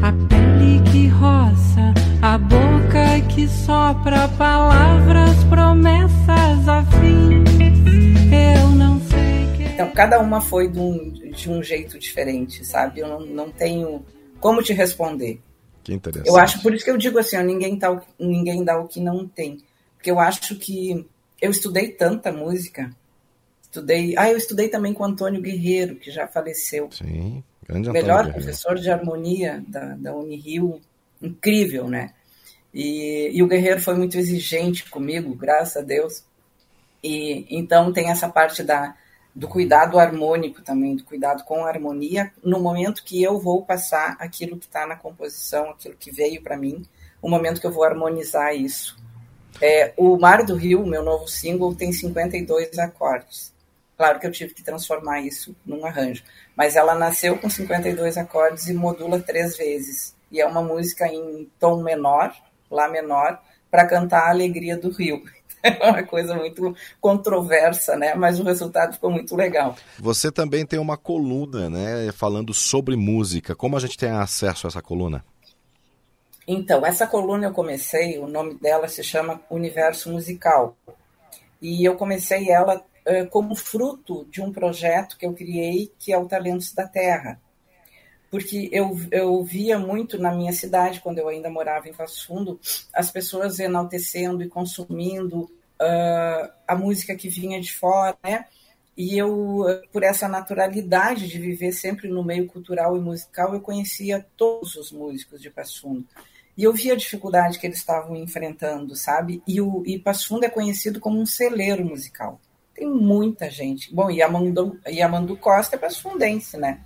A 0.00 0.12
pele 0.28 0.80
que 0.90 1.08
roça, 1.08 1.92
a 2.22 2.38
boca 2.38 3.20
que 3.28 3.46
sopra 3.48 4.28
palavras, 4.38 5.44
promessas 5.44 6.68
afins. 6.68 7.50
Eu 8.32 8.70
não 8.70 8.86
então, 9.76 9.90
cada 9.90 10.18
uma 10.20 10.40
foi 10.40 10.68
de 10.68 10.78
um, 10.78 11.12
de 11.36 11.50
um 11.50 11.62
jeito 11.62 11.98
diferente, 11.98 12.64
sabe? 12.64 13.00
Eu 13.00 13.08
não, 13.08 13.20
não 13.20 13.50
tenho 13.50 14.04
como 14.40 14.62
te 14.62 14.72
responder. 14.72 15.40
Que 15.84 15.94
interessante. 15.94 16.28
Eu 16.28 16.36
acho, 16.36 16.62
por 16.62 16.74
isso 16.74 16.84
que 16.84 16.90
eu 16.90 16.96
digo 16.96 17.18
assim, 17.18 17.36
ó, 17.36 17.42
ninguém, 17.42 17.78
tá, 17.78 18.02
ninguém 18.18 18.64
dá 18.64 18.78
o 18.78 18.88
que 18.88 19.00
não 19.00 19.26
tem. 19.26 19.58
Porque 19.94 20.10
eu 20.10 20.18
acho 20.18 20.56
que 20.56 21.06
eu 21.40 21.50
estudei 21.50 21.88
tanta 21.88 22.32
música. 22.32 22.90
Estudei. 23.62 24.14
Ah, 24.16 24.30
eu 24.30 24.36
estudei 24.36 24.68
também 24.68 24.92
com 24.92 25.04
Antônio 25.04 25.40
Guerreiro, 25.40 25.96
que 25.96 26.10
já 26.10 26.26
faleceu. 26.26 26.88
Sim, 26.90 27.44
grande 27.66 27.90
Melhor 27.90 28.20
Antônio 28.20 28.34
professor 28.34 28.76
de 28.76 28.90
harmonia 28.90 29.62
da, 29.68 29.94
da 29.94 30.14
Unirio. 30.14 30.80
Incrível, 31.20 31.88
né? 31.88 32.12
E, 32.72 33.30
e 33.32 33.42
o 33.42 33.46
Guerreiro 33.46 33.80
foi 33.80 33.94
muito 33.94 34.18
exigente 34.18 34.88
comigo, 34.90 35.34
graças 35.34 35.76
a 35.76 35.86
Deus. 35.86 36.24
E 37.02 37.46
então 37.48 37.92
tem 37.92 38.10
essa 38.10 38.28
parte 38.28 38.62
da 38.62 38.94
do 39.36 39.46
cuidado 39.46 39.98
harmônico 39.98 40.62
também, 40.62 40.96
do 40.96 41.04
cuidado 41.04 41.44
com 41.44 41.62
a 41.62 41.68
harmonia, 41.68 42.32
no 42.42 42.58
momento 42.58 43.04
que 43.04 43.22
eu 43.22 43.38
vou 43.38 43.62
passar 43.62 44.16
aquilo 44.18 44.56
que 44.56 44.64
está 44.64 44.86
na 44.86 44.96
composição, 44.96 45.68
aquilo 45.68 45.94
que 45.94 46.10
veio 46.10 46.42
para 46.42 46.56
mim, 46.56 46.82
o 47.20 47.28
momento 47.28 47.60
que 47.60 47.66
eu 47.66 47.70
vou 47.70 47.84
harmonizar 47.84 48.56
isso. 48.56 48.96
É, 49.60 49.92
o 49.94 50.18
Mar 50.18 50.42
do 50.42 50.56
Rio, 50.56 50.86
meu 50.86 51.02
novo 51.02 51.28
single, 51.28 51.74
tem 51.74 51.92
52 51.92 52.78
acordes. 52.78 53.52
Claro 53.94 54.18
que 54.18 54.26
eu 54.26 54.32
tive 54.32 54.54
que 54.54 54.62
transformar 54.62 55.20
isso 55.20 55.54
num 55.66 55.84
arranjo, 55.84 56.24
mas 56.56 56.74
ela 56.74 56.94
nasceu 56.94 57.36
com 57.36 57.50
52 57.50 58.16
acordes 58.16 58.68
e 58.68 58.72
modula 58.72 59.20
três 59.20 59.54
vezes. 59.54 60.16
E 60.32 60.40
é 60.40 60.46
uma 60.46 60.62
música 60.62 61.06
em 61.06 61.46
tom 61.60 61.82
menor, 61.82 62.34
lá 62.70 62.88
menor, 62.88 63.38
para 63.70 63.86
cantar 63.86 64.28
a 64.28 64.30
alegria 64.30 64.78
do 64.78 64.90
Rio. 64.90 65.22
é 65.62 65.90
uma 65.90 66.02
coisa 66.02 66.34
muito 66.34 66.74
controversa, 67.00 67.96
né? 67.96 68.14
Mas 68.14 68.38
o 68.40 68.44
resultado 68.44 68.94
ficou 68.94 69.10
muito 69.10 69.34
legal. 69.34 69.76
Você 69.98 70.30
também 70.30 70.64
tem 70.66 70.78
uma 70.78 70.96
coluna, 70.96 71.68
né, 71.68 72.10
falando 72.12 72.52
sobre 72.54 72.96
música. 72.96 73.54
Como 73.54 73.76
a 73.76 73.80
gente 73.80 73.96
tem 73.96 74.10
acesso 74.10 74.66
a 74.66 74.68
essa 74.68 74.82
coluna? 74.82 75.24
Então, 76.46 76.86
essa 76.86 77.06
coluna 77.06 77.46
eu 77.46 77.52
comecei, 77.52 78.18
o 78.18 78.28
nome 78.28 78.54
dela 78.54 78.86
se 78.86 79.02
chama 79.02 79.40
Universo 79.50 80.10
Musical. 80.12 80.76
E 81.60 81.84
eu 81.84 81.96
comecei 81.96 82.50
ela 82.50 82.76
uh, 82.76 83.28
como 83.30 83.56
fruto 83.56 84.26
de 84.30 84.40
um 84.40 84.52
projeto 84.52 85.16
que 85.16 85.26
eu 85.26 85.32
criei, 85.32 85.92
que 85.98 86.12
é 86.12 86.18
o 86.18 86.26
Talentos 86.26 86.72
da 86.72 86.86
Terra 86.86 87.40
porque 88.30 88.68
eu, 88.72 88.98
eu 89.10 89.42
via 89.44 89.78
muito 89.78 90.18
na 90.18 90.32
minha 90.34 90.52
cidade, 90.52 91.00
quando 91.00 91.18
eu 91.18 91.28
ainda 91.28 91.50
morava 91.50 91.88
em 91.88 91.92
Passo 91.92 92.26
Fundo, 92.26 92.60
as 92.92 93.10
pessoas 93.10 93.58
enaltecendo 93.58 94.42
e 94.42 94.48
consumindo 94.48 95.42
uh, 95.80 96.50
a 96.66 96.74
música 96.74 97.14
que 97.14 97.28
vinha 97.28 97.60
de 97.60 97.72
fora, 97.72 98.16
né? 98.22 98.46
E 98.96 99.18
eu, 99.18 99.64
por 99.92 100.02
essa 100.02 100.26
naturalidade 100.26 101.28
de 101.28 101.38
viver 101.38 101.72
sempre 101.72 102.08
no 102.08 102.24
meio 102.24 102.46
cultural 102.46 102.96
e 102.96 103.00
musical, 103.00 103.52
eu 103.52 103.60
conhecia 103.60 104.26
todos 104.36 104.74
os 104.74 104.90
músicos 104.90 105.40
de 105.40 105.50
Passo 105.50 105.82
Fundo. 105.82 106.06
E 106.56 106.64
eu 106.64 106.72
via 106.72 106.94
a 106.94 106.96
dificuldade 106.96 107.58
que 107.58 107.66
eles 107.66 107.78
estavam 107.78 108.16
enfrentando, 108.16 108.96
sabe? 108.96 109.42
E, 109.46 109.60
o, 109.60 109.82
e 109.84 109.98
Passo 109.98 110.28
Fundo 110.28 110.44
é 110.44 110.48
conhecido 110.48 110.98
como 110.98 111.20
um 111.20 111.26
celeiro 111.26 111.84
musical. 111.84 112.40
Tem 112.74 112.86
muita 112.86 113.50
gente. 113.50 113.94
Bom, 113.94 114.10
e 114.10 114.22
Amandu, 114.22 114.78
e 114.86 115.00
Amandu 115.02 115.36
Costa 115.36 115.76
é 115.76 115.78
passo 115.78 116.02
fundense, 116.02 116.58
né? 116.58 116.80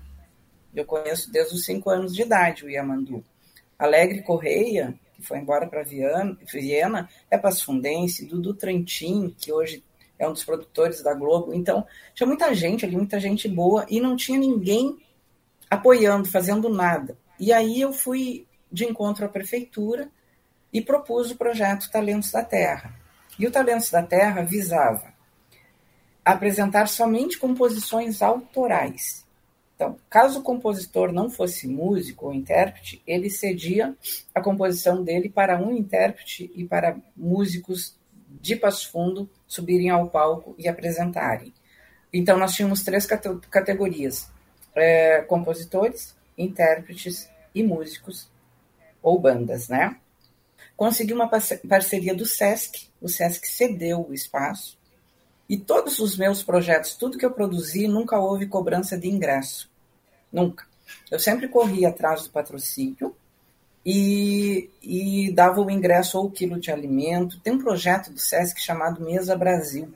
Eu 0.74 0.84
conheço 0.84 1.30
desde 1.30 1.54
os 1.54 1.64
cinco 1.64 1.90
anos 1.90 2.14
de 2.14 2.22
idade 2.22 2.64
o 2.64 2.70
Yamandu. 2.70 3.24
Alegre 3.78 4.22
Correia, 4.22 4.94
que 5.14 5.22
foi 5.22 5.38
embora 5.38 5.66
para 5.66 5.82
Viena, 5.82 7.08
é 7.30 7.36
pasfundense. 7.36 8.26
Dudu 8.26 8.54
Trentin, 8.54 9.34
que 9.38 9.52
hoje 9.52 9.82
é 10.18 10.28
um 10.28 10.32
dos 10.32 10.44
produtores 10.44 11.02
da 11.02 11.14
Globo. 11.14 11.54
Então, 11.54 11.86
tinha 12.14 12.26
muita 12.26 12.54
gente 12.54 12.84
ali, 12.84 12.96
muita 12.96 13.18
gente 13.18 13.48
boa, 13.48 13.86
e 13.88 14.00
não 14.00 14.16
tinha 14.16 14.38
ninguém 14.38 14.98
apoiando, 15.68 16.28
fazendo 16.28 16.68
nada. 16.68 17.16
E 17.38 17.52
aí 17.52 17.80
eu 17.80 17.92
fui 17.92 18.46
de 18.70 18.84
encontro 18.84 19.24
à 19.24 19.28
prefeitura 19.28 20.10
e 20.72 20.80
propus 20.80 21.30
o 21.30 21.36
projeto 21.36 21.90
Talentos 21.90 22.30
da 22.30 22.44
Terra. 22.44 22.94
E 23.38 23.46
o 23.46 23.50
Talentos 23.50 23.90
da 23.90 24.02
Terra 24.02 24.42
visava 24.42 25.12
apresentar 26.24 26.86
somente 26.86 27.38
composições 27.38 28.20
autorais 28.20 29.26
então, 29.80 29.96
caso 30.10 30.40
o 30.40 30.42
compositor 30.42 31.10
não 31.10 31.30
fosse 31.30 31.66
músico 31.66 32.26
ou 32.26 32.34
intérprete, 32.34 33.02
ele 33.06 33.30
cedia 33.30 33.96
a 34.34 34.38
composição 34.42 35.02
dele 35.02 35.30
para 35.30 35.58
um 35.58 35.74
intérprete 35.74 36.52
e 36.54 36.66
para 36.66 36.98
músicos 37.16 37.96
de 38.28 38.56
Passo 38.56 38.90
Fundo 38.90 39.26
subirem 39.46 39.88
ao 39.88 40.10
palco 40.10 40.54
e 40.58 40.68
apresentarem. 40.68 41.54
Então, 42.12 42.38
nós 42.38 42.52
tínhamos 42.52 42.82
três 42.82 43.06
categorias: 43.06 44.30
é, 44.74 45.22
compositores, 45.22 46.14
intérpretes 46.36 47.30
e 47.54 47.62
músicos 47.62 48.30
ou 49.02 49.18
bandas, 49.18 49.66
né? 49.70 49.96
Consegui 50.76 51.14
uma 51.14 51.30
parceria 51.66 52.14
do 52.14 52.26
SESC, 52.26 52.90
o 53.00 53.08
SESC 53.08 53.48
cedeu 53.48 54.06
o 54.06 54.12
espaço, 54.12 54.78
e 55.50 55.58
todos 55.58 55.98
os 55.98 56.16
meus 56.16 56.44
projetos, 56.44 56.94
tudo 56.94 57.18
que 57.18 57.26
eu 57.26 57.32
produzi, 57.32 57.88
nunca 57.88 58.16
houve 58.16 58.46
cobrança 58.46 58.96
de 58.96 59.08
ingresso. 59.08 59.68
Nunca. 60.32 60.64
Eu 61.10 61.18
sempre 61.18 61.48
corria 61.48 61.88
atrás 61.88 62.22
do 62.22 62.30
patrocínio 62.30 63.16
e, 63.84 64.70
e 64.80 65.32
dava 65.32 65.60
o 65.60 65.68
ingresso 65.68 66.18
ou 66.18 66.26
o 66.26 66.30
quilo 66.30 66.60
de 66.60 66.70
alimento. 66.70 67.40
Tem 67.40 67.52
um 67.52 67.58
projeto 67.58 68.12
do 68.12 68.20
SESC 68.20 68.60
chamado 68.60 69.04
Mesa 69.04 69.36
Brasil, 69.36 69.92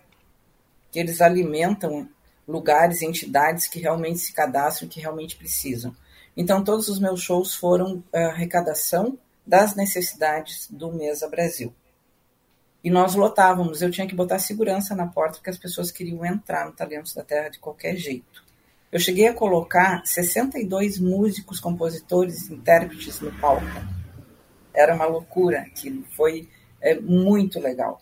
que 0.91 0.99
eles 0.99 1.21
alimentam 1.21 2.09
lugares, 2.49 3.01
entidades 3.01 3.69
que 3.69 3.79
realmente 3.79 4.19
se 4.19 4.33
cadastram, 4.33 4.89
que 4.89 4.99
realmente 4.99 5.37
precisam. 5.37 5.95
Então, 6.37 6.65
todos 6.65 6.89
os 6.89 6.99
meus 6.99 7.21
shows 7.21 7.55
foram 7.55 8.03
a 8.13 8.27
arrecadação 8.27 9.17
das 9.47 9.77
necessidades 9.77 10.67
do 10.69 10.91
Mesa 10.91 11.29
Brasil. 11.29 11.73
E 12.85 12.91
nós 12.91 13.15
lotávamos, 13.15 13.81
eu 13.81 13.91
tinha 13.91 14.07
que 14.07 14.15
botar 14.15 14.39
segurança 14.39 14.95
na 14.95 15.07
porta, 15.07 15.39
porque 15.39 15.49
as 15.49 15.57
pessoas 15.57 15.91
queriam 15.91 16.23
entrar 16.23 16.67
no 16.67 16.73
Talentos 16.73 17.15
da 17.15 17.25
Terra 17.25 17.49
de 17.49 17.59
qualquer 17.59 17.97
jeito. 17.97 18.45
Eu 18.93 19.01
cheguei 19.01 19.27
a 19.27 19.33
colocar 19.33 20.05
62 20.05 20.99
músicos, 20.99 21.59
compositores, 21.59 22.51
intérpretes 22.51 23.21
no 23.21 23.33
palco. 23.41 23.65
Era 24.75 24.95
uma 24.95 25.07
loucura 25.07 25.61
aquilo, 25.61 26.05
foi 26.15 26.47
é, 26.79 27.01
muito 27.01 27.59
legal. 27.59 27.99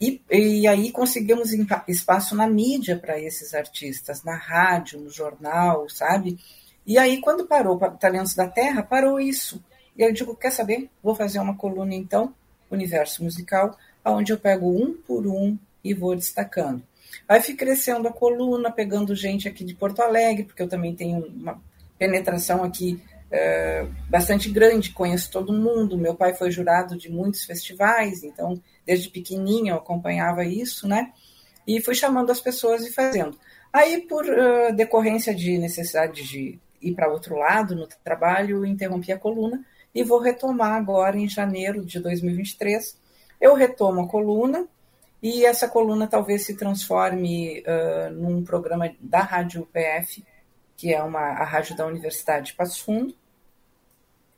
E, 0.00 0.20
e 0.28 0.66
aí 0.66 0.90
conseguimos 0.90 1.52
espaço 1.86 2.34
na 2.34 2.48
mídia 2.48 2.98
para 2.98 3.20
esses 3.20 3.54
artistas, 3.54 4.24
na 4.24 4.34
rádio, 4.34 4.98
no 4.98 5.10
jornal, 5.10 5.88
sabe? 5.88 6.36
E 6.84 6.98
aí, 6.98 7.20
quando 7.20 7.46
parou 7.46 7.78
Talentos 7.78 8.34
da 8.34 8.48
Terra, 8.48 8.82
parou 8.82 9.20
isso. 9.20 9.62
E 9.96 10.02
eu 10.02 10.12
digo, 10.12 10.34
quer 10.34 10.50
saber? 10.50 10.90
Vou 11.00 11.14
fazer 11.14 11.38
uma 11.38 11.56
coluna, 11.56 11.94
então, 11.94 12.34
Universo 12.70 13.22
Musical, 13.22 13.76
onde 14.04 14.32
eu 14.32 14.38
pego 14.38 14.70
um 14.70 14.94
por 14.94 15.26
um 15.26 15.58
e 15.82 15.94
vou 15.94 16.14
destacando. 16.14 16.82
Aí 17.28 17.40
fui 17.42 17.54
crescendo 17.54 18.08
a 18.08 18.12
coluna, 18.12 18.70
pegando 18.70 19.14
gente 19.14 19.48
aqui 19.48 19.64
de 19.64 19.74
Porto 19.74 20.00
Alegre, 20.00 20.44
porque 20.44 20.62
eu 20.62 20.68
também 20.68 20.94
tenho 20.94 21.24
uma 21.26 21.60
penetração 21.98 22.62
aqui 22.64 23.02
é, 23.30 23.86
bastante 24.08 24.50
grande, 24.50 24.90
conheço 24.90 25.30
todo 25.30 25.52
mundo. 25.52 25.96
Meu 25.96 26.14
pai 26.14 26.34
foi 26.34 26.50
jurado 26.50 26.96
de 26.96 27.10
muitos 27.10 27.44
festivais, 27.44 28.24
então 28.24 28.60
desde 28.84 29.08
pequenininha 29.08 29.72
eu 29.72 29.76
acompanhava 29.76 30.44
isso, 30.44 30.88
né? 30.88 31.12
E 31.66 31.80
fui 31.80 31.94
chamando 31.94 32.32
as 32.32 32.40
pessoas 32.40 32.84
e 32.84 32.92
fazendo. 32.92 33.38
Aí, 33.72 34.00
por 34.08 34.24
uh, 34.24 34.74
decorrência 34.74 35.32
de 35.32 35.56
necessidade 35.58 36.24
de 36.24 36.58
ir 36.82 36.94
para 36.94 37.10
outro 37.10 37.36
lado 37.36 37.76
no 37.76 37.86
trabalho, 38.02 38.66
interrompi 38.66 39.12
a 39.12 39.18
coluna 39.18 39.64
e 39.94 40.02
vou 40.02 40.18
retomar 40.18 40.72
agora 40.72 41.16
em 41.16 41.28
janeiro 41.28 41.84
de 41.84 42.00
2023. 42.00 42.98
Eu 43.40 43.54
retomo 43.54 44.02
a 44.02 44.08
coluna 44.08 44.66
e 45.22 45.44
essa 45.44 45.68
coluna 45.68 46.06
talvez 46.06 46.44
se 46.44 46.56
transforme 46.56 47.60
uh, 47.60 48.10
num 48.12 48.42
programa 48.44 48.92
da 49.00 49.20
Rádio 49.20 49.62
UPF, 49.62 50.24
que 50.76 50.92
é 50.92 51.02
uma, 51.02 51.20
a 51.20 51.44
rádio 51.44 51.76
da 51.76 51.86
Universidade 51.86 52.46
de 52.46 52.54
Passo 52.54 52.84
Fundo. 52.84 53.14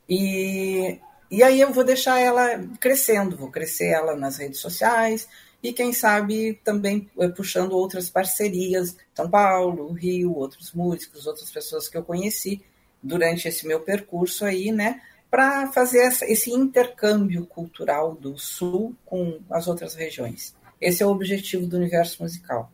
E, 0.08 0.98
e 1.30 1.42
aí 1.42 1.60
eu 1.60 1.72
vou 1.72 1.84
deixar 1.84 2.18
ela 2.18 2.62
crescendo, 2.80 3.36
vou 3.36 3.50
crescer 3.50 3.88
ela 3.88 4.16
nas 4.16 4.38
redes 4.38 4.60
sociais 4.60 5.28
e 5.62 5.72
quem 5.72 5.92
sabe 5.92 6.60
também 6.64 7.08
eh, 7.18 7.28
puxando 7.28 7.72
outras 7.72 8.10
parcerias, 8.10 8.96
São 9.14 9.30
Paulo, 9.30 9.92
Rio, 9.92 10.34
outros 10.34 10.72
músicos, 10.72 11.26
outras 11.26 11.50
pessoas 11.50 11.88
que 11.88 11.96
eu 11.96 12.02
conheci 12.02 12.60
durante 13.00 13.46
esse 13.46 13.66
meu 13.66 13.80
percurso 13.80 14.44
aí, 14.44 14.72
né, 14.72 15.00
para 15.32 15.72
fazer 15.72 16.00
essa, 16.00 16.30
esse 16.30 16.50
intercâmbio 16.50 17.46
cultural 17.46 18.14
do 18.14 18.36
Sul 18.36 18.94
com 19.06 19.40
as 19.48 19.66
outras 19.66 19.94
regiões. 19.94 20.54
Esse 20.78 21.02
é 21.02 21.06
o 21.06 21.08
objetivo 21.08 21.66
do 21.66 21.78
universo 21.78 22.22
musical. 22.22 22.70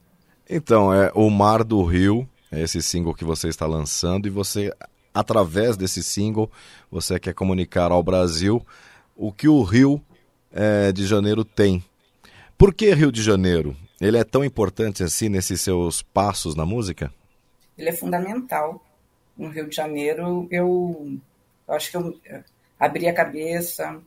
Então, 0.51 0.93
é 0.93 1.13
o 1.15 1.31
Mar 1.31 1.63
do 1.63 1.85
Rio, 1.85 2.29
é 2.51 2.61
esse 2.61 2.83
single 2.83 3.15
que 3.15 3.25
você 3.25 3.47
está 3.47 3.65
lançando 3.65 4.27
e 4.27 4.31
você 4.31 4.73
através 5.15 5.77
desse 5.77 6.03
single, 6.03 6.51
você 6.91 7.21
quer 7.21 7.33
comunicar 7.33 7.93
ao 7.93 8.03
Brasil 8.03 8.61
o 9.15 9.33
que 9.33 9.47
o 9.47 9.63
Rio 9.63 10.03
é, 10.51 10.91
de 10.91 11.07
Janeiro 11.07 11.45
tem. 11.45 11.85
Por 12.57 12.75
que 12.75 12.93
Rio 12.93 13.13
de 13.13 13.23
Janeiro? 13.23 13.77
Ele 14.01 14.19
é 14.19 14.25
tão 14.25 14.45
importante 14.45 15.05
assim 15.05 15.29
nesses 15.29 15.61
seus 15.61 16.03
passos 16.03 16.57
na 16.57 16.67
música? 16.67 17.13
Ele 17.77 17.89
é 17.89 17.93
fundamental. 17.93 18.85
No 19.37 19.49
Rio 19.49 19.69
de 19.69 19.77
Janeiro, 19.77 20.49
eu, 20.51 21.21
eu 21.69 21.75
acho 21.75 21.91
que 21.91 21.97
eu 21.97 22.19
abri 22.81 23.07
a 23.07 23.15
cabeça, 23.15 24.01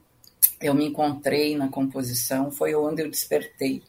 eu 0.59 0.73
me 0.73 0.87
encontrei 0.87 1.55
na 1.55 1.69
composição, 1.69 2.51
foi 2.51 2.73
onde 2.73 3.01
eu 3.01 3.09
despertei 3.09 3.83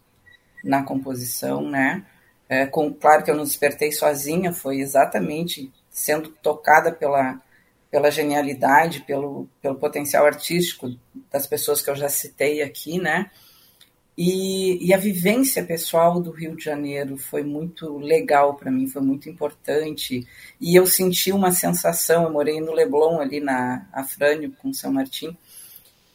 na 0.63 0.83
composição, 0.83 1.69
né? 1.69 2.05
É, 2.49 2.67
com, 2.67 2.93
claro 2.93 3.25
que 3.25 3.31
eu 3.31 3.35
não 3.35 3.45
despertei 3.45 3.91
sozinha, 3.93 4.53
foi 4.53 4.81
exatamente 4.81 5.73
sendo 5.91 6.29
tocada 6.29 6.93
pela, 6.93 7.41
pela 7.91 8.11
genialidade, 8.11 9.01
pelo, 9.01 9.49
pelo 9.61 9.77
potencial 9.77 10.27
artístico 10.27 10.95
das 11.31 11.47
pessoas 11.47 11.81
que 11.81 11.91
eu 11.91 11.97
já 11.97 12.09
citei 12.09 12.63
aqui, 12.63 12.99
né? 12.99 13.31
E, 14.17 14.87
e 14.87 14.93
a 14.93 14.99
vivência 14.99 15.65
pessoal 15.65 16.21
do 16.21 16.31
Rio 16.31 16.55
de 16.55 16.65
Janeiro 16.65 17.17
foi 17.17 17.43
muito 17.43 17.99
legal 17.99 18.55
para 18.55 18.71
mim, 18.71 18.87
foi 18.87 19.01
muito 19.01 19.29
importante. 19.29 20.27
E 20.61 20.77
eu 20.77 20.87
senti 20.87 21.33
uma 21.33 21.53
sensação, 21.53 22.25
eu 22.25 22.33
morei 22.33 22.61
no 22.61 22.73
Leblon, 22.73 23.21
ali 23.21 23.41
na 23.41 23.89
Afrânio, 23.93 24.53
com 24.61 24.73
São 24.73 24.93
Martim, 24.93 25.37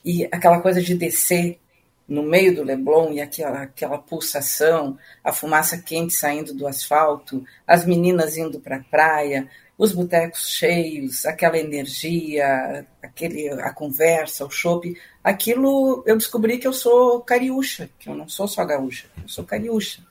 e 0.05 0.25
aquela 0.31 0.61
coisa 0.61 0.81
de 0.81 0.95
descer 0.95 1.59
no 2.07 2.23
meio 2.23 2.55
do 2.55 2.63
Leblon 2.63 3.11
e 3.11 3.19
aquela, 3.19 3.63
aquela 3.63 3.97
pulsação, 3.97 4.97
a 5.23 5.33
fumaça 5.33 5.77
quente 5.77 6.13
saindo 6.13 6.53
do 6.53 6.65
asfalto, 6.65 7.43
as 7.65 7.85
meninas 7.85 8.37
indo 8.37 8.59
para 8.59 8.77
a 8.77 8.83
praia, 8.83 9.49
os 9.77 9.91
botecos 9.91 10.49
cheios, 10.49 11.25
aquela 11.25 11.57
energia, 11.57 12.85
aquele, 13.01 13.49
a 13.49 13.71
conversa, 13.71 14.43
o 14.43 14.49
chopp, 14.49 14.99
aquilo 15.23 16.03
eu 16.05 16.17
descobri 16.17 16.57
que 16.57 16.67
eu 16.67 16.73
sou 16.73 17.21
cariúcha, 17.21 17.89
que 17.99 18.09
eu 18.09 18.15
não 18.15 18.27
sou 18.27 18.47
só 18.47 18.65
gaúcha, 18.65 19.07
eu 19.21 19.29
sou 19.29 19.45
cariúcha. 19.45 20.01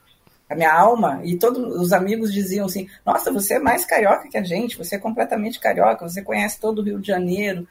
A 0.49 0.55
minha 0.55 0.73
alma, 0.73 1.19
e 1.25 1.37
todos 1.37 1.75
os 1.75 1.91
amigos 1.91 2.31
diziam 2.31 2.67
assim: 2.67 2.87
Nossa, 3.05 3.33
você 3.33 3.55
é 3.55 3.59
mais 3.59 3.83
carioca 3.83 4.29
que 4.29 4.37
a 4.37 4.43
gente, 4.43 4.77
você 4.77 4.95
é 4.95 4.99
completamente 4.99 5.59
carioca, 5.59 6.07
você 6.07 6.21
conhece 6.21 6.57
todo 6.57 6.79
o 6.79 6.83
Rio 6.83 7.01
de 7.01 7.07
Janeiro. 7.07 7.67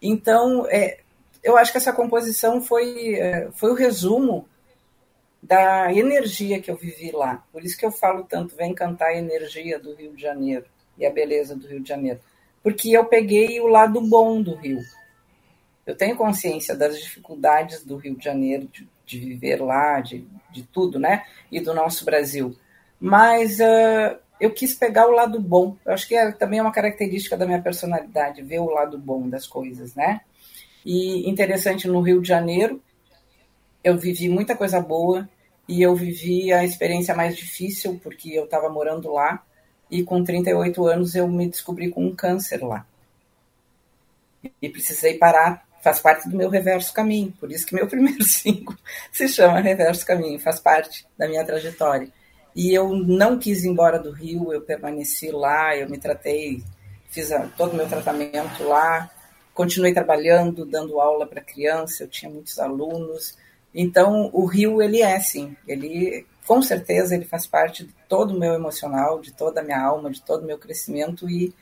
Então, 0.00 0.64
é, 0.68 1.00
eu 1.42 1.56
acho 1.56 1.72
que 1.72 1.78
essa 1.78 1.92
composição 1.92 2.62
foi, 2.62 3.16
é, 3.16 3.48
foi 3.52 3.72
o 3.72 3.74
resumo 3.74 4.48
da 5.42 5.92
energia 5.92 6.60
que 6.60 6.70
eu 6.70 6.76
vivi 6.76 7.10
lá. 7.10 7.44
Por 7.50 7.64
isso 7.64 7.76
que 7.76 7.84
eu 7.84 7.90
falo 7.90 8.22
tanto: 8.22 8.54
vem 8.54 8.72
cantar 8.72 9.08
a 9.08 9.18
energia 9.18 9.80
do 9.80 9.92
Rio 9.96 10.14
de 10.14 10.22
Janeiro 10.22 10.66
e 11.00 11.06
a 11.06 11.10
beleza 11.10 11.56
do 11.56 11.66
Rio 11.66 11.80
de 11.80 11.88
Janeiro. 11.88 12.20
Porque 12.62 12.90
eu 12.90 13.06
peguei 13.06 13.58
o 13.60 13.66
lado 13.66 14.00
bom 14.02 14.42
do 14.42 14.54
Rio. 14.54 14.80
Eu 15.86 15.96
tenho 15.96 16.14
consciência 16.14 16.76
das 16.76 17.00
dificuldades 17.00 17.82
do 17.84 17.96
Rio 17.96 18.14
de 18.16 18.24
Janeiro, 18.24 18.68
de, 18.70 18.86
de 19.06 19.18
viver 19.18 19.60
lá, 19.60 20.00
de, 20.00 20.26
de 20.52 20.62
tudo, 20.64 20.98
né? 20.98 21.24
E 21.50 21.58
do 21.58 21.72
nosso 21.72 22.04
Brasil. 22.04 22.54
Mas 23.00 23.58
uh, 23.58 24.18
eu 24.38 24.50
quis 24.52 24.74
pegar 24.74 25.08
o 25.08 25.12
lado 25.12 25.40
bom. 25.40 25.76
Eu 25.84 25.94
acho 25.94 26.06
que 26.06 26.14
é, 26.14 26.30
também 26.32 26.58
é 26.58 26.62
uma 26.62 26.70
característica 26.70 27.36
da 27.36 27.46
minha 27.46 27.62
personalidade, 27.62 28.42
ver 28.42 28.60
o 28.60 28.70
lado 28.70 28.98
bom 28.98 29.26
das 29.28 29.46
coisas, 29.46 29.94
né? 29.94 30.20
E 30.84 31.28
interessante, 31.28 31.88
no 31.88 32.00
Rio 32.00 32.20
de 32.20 32.28
Janeiro, 32.28 32.80
eu 33.82 33.96
vivi 33.96 34.28
muita 34.28 34.54
coisa 34.54 34.80
boa 34.80 35.28
e 35.66 35.80
eu 35.80 35.94
vivi 35.94 36.52
a 36.52 36.62
experiência 36.62 37.14
mais 37.14 37.36
difícil, 37.36 37.98
porque 38.02 38.30
eu 38.30 38.44
estava 38.44 38.68
morando 38.68 39.12
lá 39.12 39.42
e 39.90 40.02
com 40.02 40.22
38 40.22 40.86
anos 40.86 41.14
eu 41.14 41.26
me 41.26 41.48
descobri 41.48 41.90
com 41.90 42.06
um 42.06 42.14
câncer 42.14 42.62
lá. 42.62 42.86
E 44.60 44.68
precisei 44.68 45.18
parar, 45.18 45.66
faz 45.82 45.98
parte 45.98 46.28
do 46.28 46.36
meu 46.36 46.48
reverso 46.48 46.92
caminho, 46.92 47.32
por 47.38 47.50
isso 47.50 47.66
que 47.66 47.74
meu 47.74 47.86
primeiro 47.88 48.22
single 48.22 48.76
se 49.12 49.28
chama 49.28 49.60
Reverso 49.60 50.06
Caminho, 50.06 50.38
faz 50.38 50.60
parte 50.60 51.06
da 51.18 51.28
minha 51.28 51.44
trajetória. 51.44 52.08
E 52.54 52.72
eu 52.74 52.88
não 52.94 53.38
quis 53.38 53.64
ir 53.64 53.68
embora 53.68 53.98
do 53.98 54.10
Rio, 54.10 54.52
eu 54.52 54.60
permaneci 54.60 55.30
lá, 55.30 55.76
eu 55.76 55.88
me 55.88 55.98
tratei, 55.98 56.62
fiz 57.08 57.30
todo 57.56 57.72
o 57.72 57.76
meu 57.76 57.88
tratamento 57.88 58.64
lá, 58.64 59.10
continuei 59.54 59.92
trabalhando, 59.92 60.64
dando 60.64 61.00
aula 61.00 61.26
para 61.26 61.40
criança, 61.40 62.02
eu 62.02 62.08
tinha 62.08 62.30
muitos 62.30 62.58
alunos. 62.58 63.36
Então, 63.74 64.30
o 64.32 64.46
Rio, 64.46 64.82
ele 64.82 65.00
é, 65.00 65.20
sim, 65.20 65.56
ele 65.66 66.26
com 66.50 66.60
certeza 66.60 67.14
ele 67.14 67.24
faz 67.24 67.46
parte 67.46 67.84
de 67.84 67.94
todo 68.08 68.34
o 68.34 68.38
meu 68.40 68.54
emocional, 68.54 69.20
de 69.20 69.32
toda 69.32 69.60
a 69.60 69.62
minha 69.62 69.80
alma, 69.80 70.10
de 70.10 70.20
todo 70.20 70.42
o 70.42 70.46
meu 70.46 70.58
crescimento 70.58 71.30
e 71.30 71.54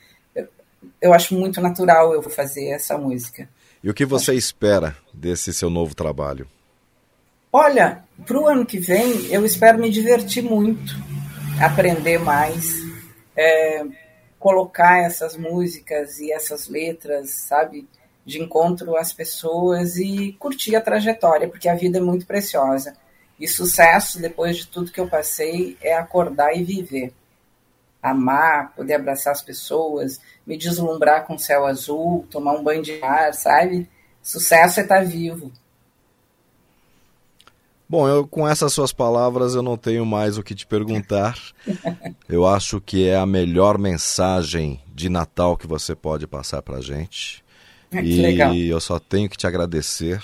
eu 0.99 1.13
acho 1.13 1.35
muito 1.35 1.61
natural 1.61 2.15
eu 2.15 2.23
fazer 2.23 2.71
essa 2.71 2.97
música. 2.97 3.47
E 3.85 3.91
o 3.91 3.93
que 3.93 4.07
você 4.07 4.33
espera 4.33 4.97
desse 5.13 5.53
seu 5.53 5.69
novo 5.69 5.95
trabalho? 5.95 6.49
Olha, 7.53 8.03
para 8.25 8.41
o 8.41 8.47
ano 8.47 8.65
que 8.65 8.79
vem 8.79 9.27
eu 9.27 9.45
espero 9.45 9.79
me 9.79 9.91
divertir 9.91 10.43
muito, 10.43 10.95
aprender 11.61 12.19
mais, 12.19 12.79
é, 13.37 13.85
colocar 14.39 15.01
essas 15.05 15.37
músicas 15.37 16.19
e 16.19 16.33
essas 16.33 16.67
letras, 16.67 17.29
sabe, 17.29 17.87
de 18.25 18.41
encontro 18.41 18.97
às 18.97 19.13
pessoas 19.13 19.97
e 19.97 20.35
curtir 20.39 20.77
a 20.77 20.81
trajetória, 20.81 21.47
porque 21.47 21.69
a 21.69 21.75
vida 21.75 21.99
é 21.99 22.01
muito 22.01 22.25
preciosa. 22.25 22.97
E 23.39 23.47
sucesso, 23.47 24.21
depois 24.21 24.57
de 24.57 24.67
tudo 24.67 24.91
que 24.91 25.01
eu 25.01 25.09
passei, 25.09 25.77
é 25.81 25.95
acordar 25.95 26.57
e 26.57 26.65
viver. 26.65 27.13
Amar, 28.03 28.73
poder 28.75 28.95
abraçar 28.95 29.33
as 29.33 29.43
pessoas, 29.43 30.21
me 30.47 30.57
deslumbrar 30.57 31.27
com 31.27 31.35
o 31.35 31.39
céu 31.39 31.67
azul, 31.67 32.27
tomar 32.31 32.53
um 32.53 32.63
banho 32.63 32.83
de 32.83 33.03
ar, 33.03 33.33
sabe? 33.35 33.89
Sucesso 34.23 34.81
é 34.81 34.83
estar 34.83 35.05
vivo. 35.05 35.53
Bom, 37.89 38.07
eu, 38.07 38.27
com 38.27 38.47
essas 38.47 38.73
suas 38.73 38.93
palavras 38.93 39.55
eu 39.55 39.63
não 39.63 39.77
tenho 39.77 40.05
mais 40.05 40.37
o 40.37 40.43
que 40.43 40.55
te 40.55 40.67
perguntar. 40.67 41.39
eu 42.29 42.47
acho 42.47 42.81
que 42.81 43.09
é 43.09 43.17
a 43.17 43.25
melhor 43.25 43.79
mensagem 43.79 44.81
de 44.95 45.09
Natal 45.09 45.57
que 45.57 45.67
você 45.67 45.95
pode 45.95 46.27
passar 46.27 46.61
para 46.61 46.83
gente. 46.83 47.43
É 47.91 47.99
Ah, 47.99 48.03
e 48.03 48.21
legal. 48.21 48.55
eu 48.55 48.81
só 48.81 48.99
tenho 48.99 49.29
que 49.29 49.37
te 49.39 49.47
agradecer 49.47 50.21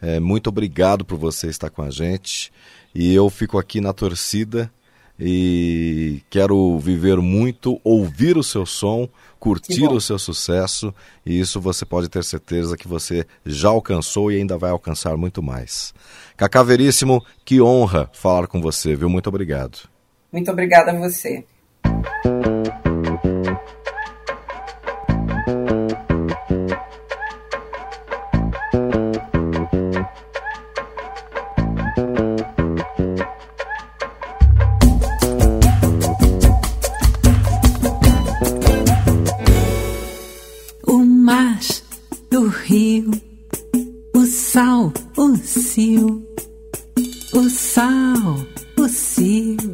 é, 0.00 0.18
muito 0.18 0.48
obrigado 0.48 1.04
por 1.04 1.18
você 1.18 1.48
estar 1.48 1.70
com 1.70 1.82
a 1.82 1.90
gente. 1.90 2.52
E 2.94 3.14
eu 3.14 3.28
fico 3.30 3.58
aqui 3.58 3.80
na 3.80 3.92
torcida 3.92 4.70
e 5.18 6.22
quero 6.30 6.78
viver 6.78 7.18
muito, 7.18 7.78
ouvir 7.84 8.38
o 8.38 8.42
seu 8.42 8.64
som, 8.64 9.06
curtir 9.38 9.86
o 9.86 10.00
seu 10.00 10.18
sucesso, 10.18 10.94
e 11.26 11.38
isso 11.38 11.60
você 11.60 11.84
pode 11.84 12.08
ter 12.08 12.24
certeza 12.24 12.76
que 12.76 12.88
você 12.88 13.26
já 13.44 13.68
alcançou 13.68 14.32
e 14.32 14.36
ainda 14.36 14.56
vai 14.56 14.70
alcançar 14.70 15.16
muito 15.18 15.42
mais. 15.42 15.92
Cacá 16.38 16.62
Veríssimo, 16.62 17.22
que 17.44 17.60
honra 17.60 18.08
falar 18.14 18.46
com 18.46 18.62
você, 18.62 18.96
viu? 18.96 19.10
Muito 19.10 19.28
obrigado. 19.28 19.88
Muito 20.32 20.50
obrigada 20.50 20.92
a 20.92 20.98
você. 20.98 21.44
o 45.16 45.36
cio, 45.36 46.22
o 47.32 47.48
sal, 47.50 48.46
o 48.78 48.88
cio. 48.88 49.69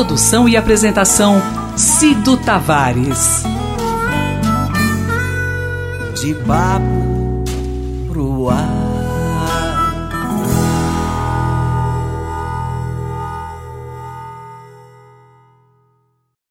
Produção 0.00 0.48
e 0.48 0.56
apresentação 0.56 1.42
Cido 1.76 2.38
Tavares. 2.38 3.42
De 6.18 6.34
papo 6.36 7.44
pro 8.08 8.48
ar. 8.48 8.79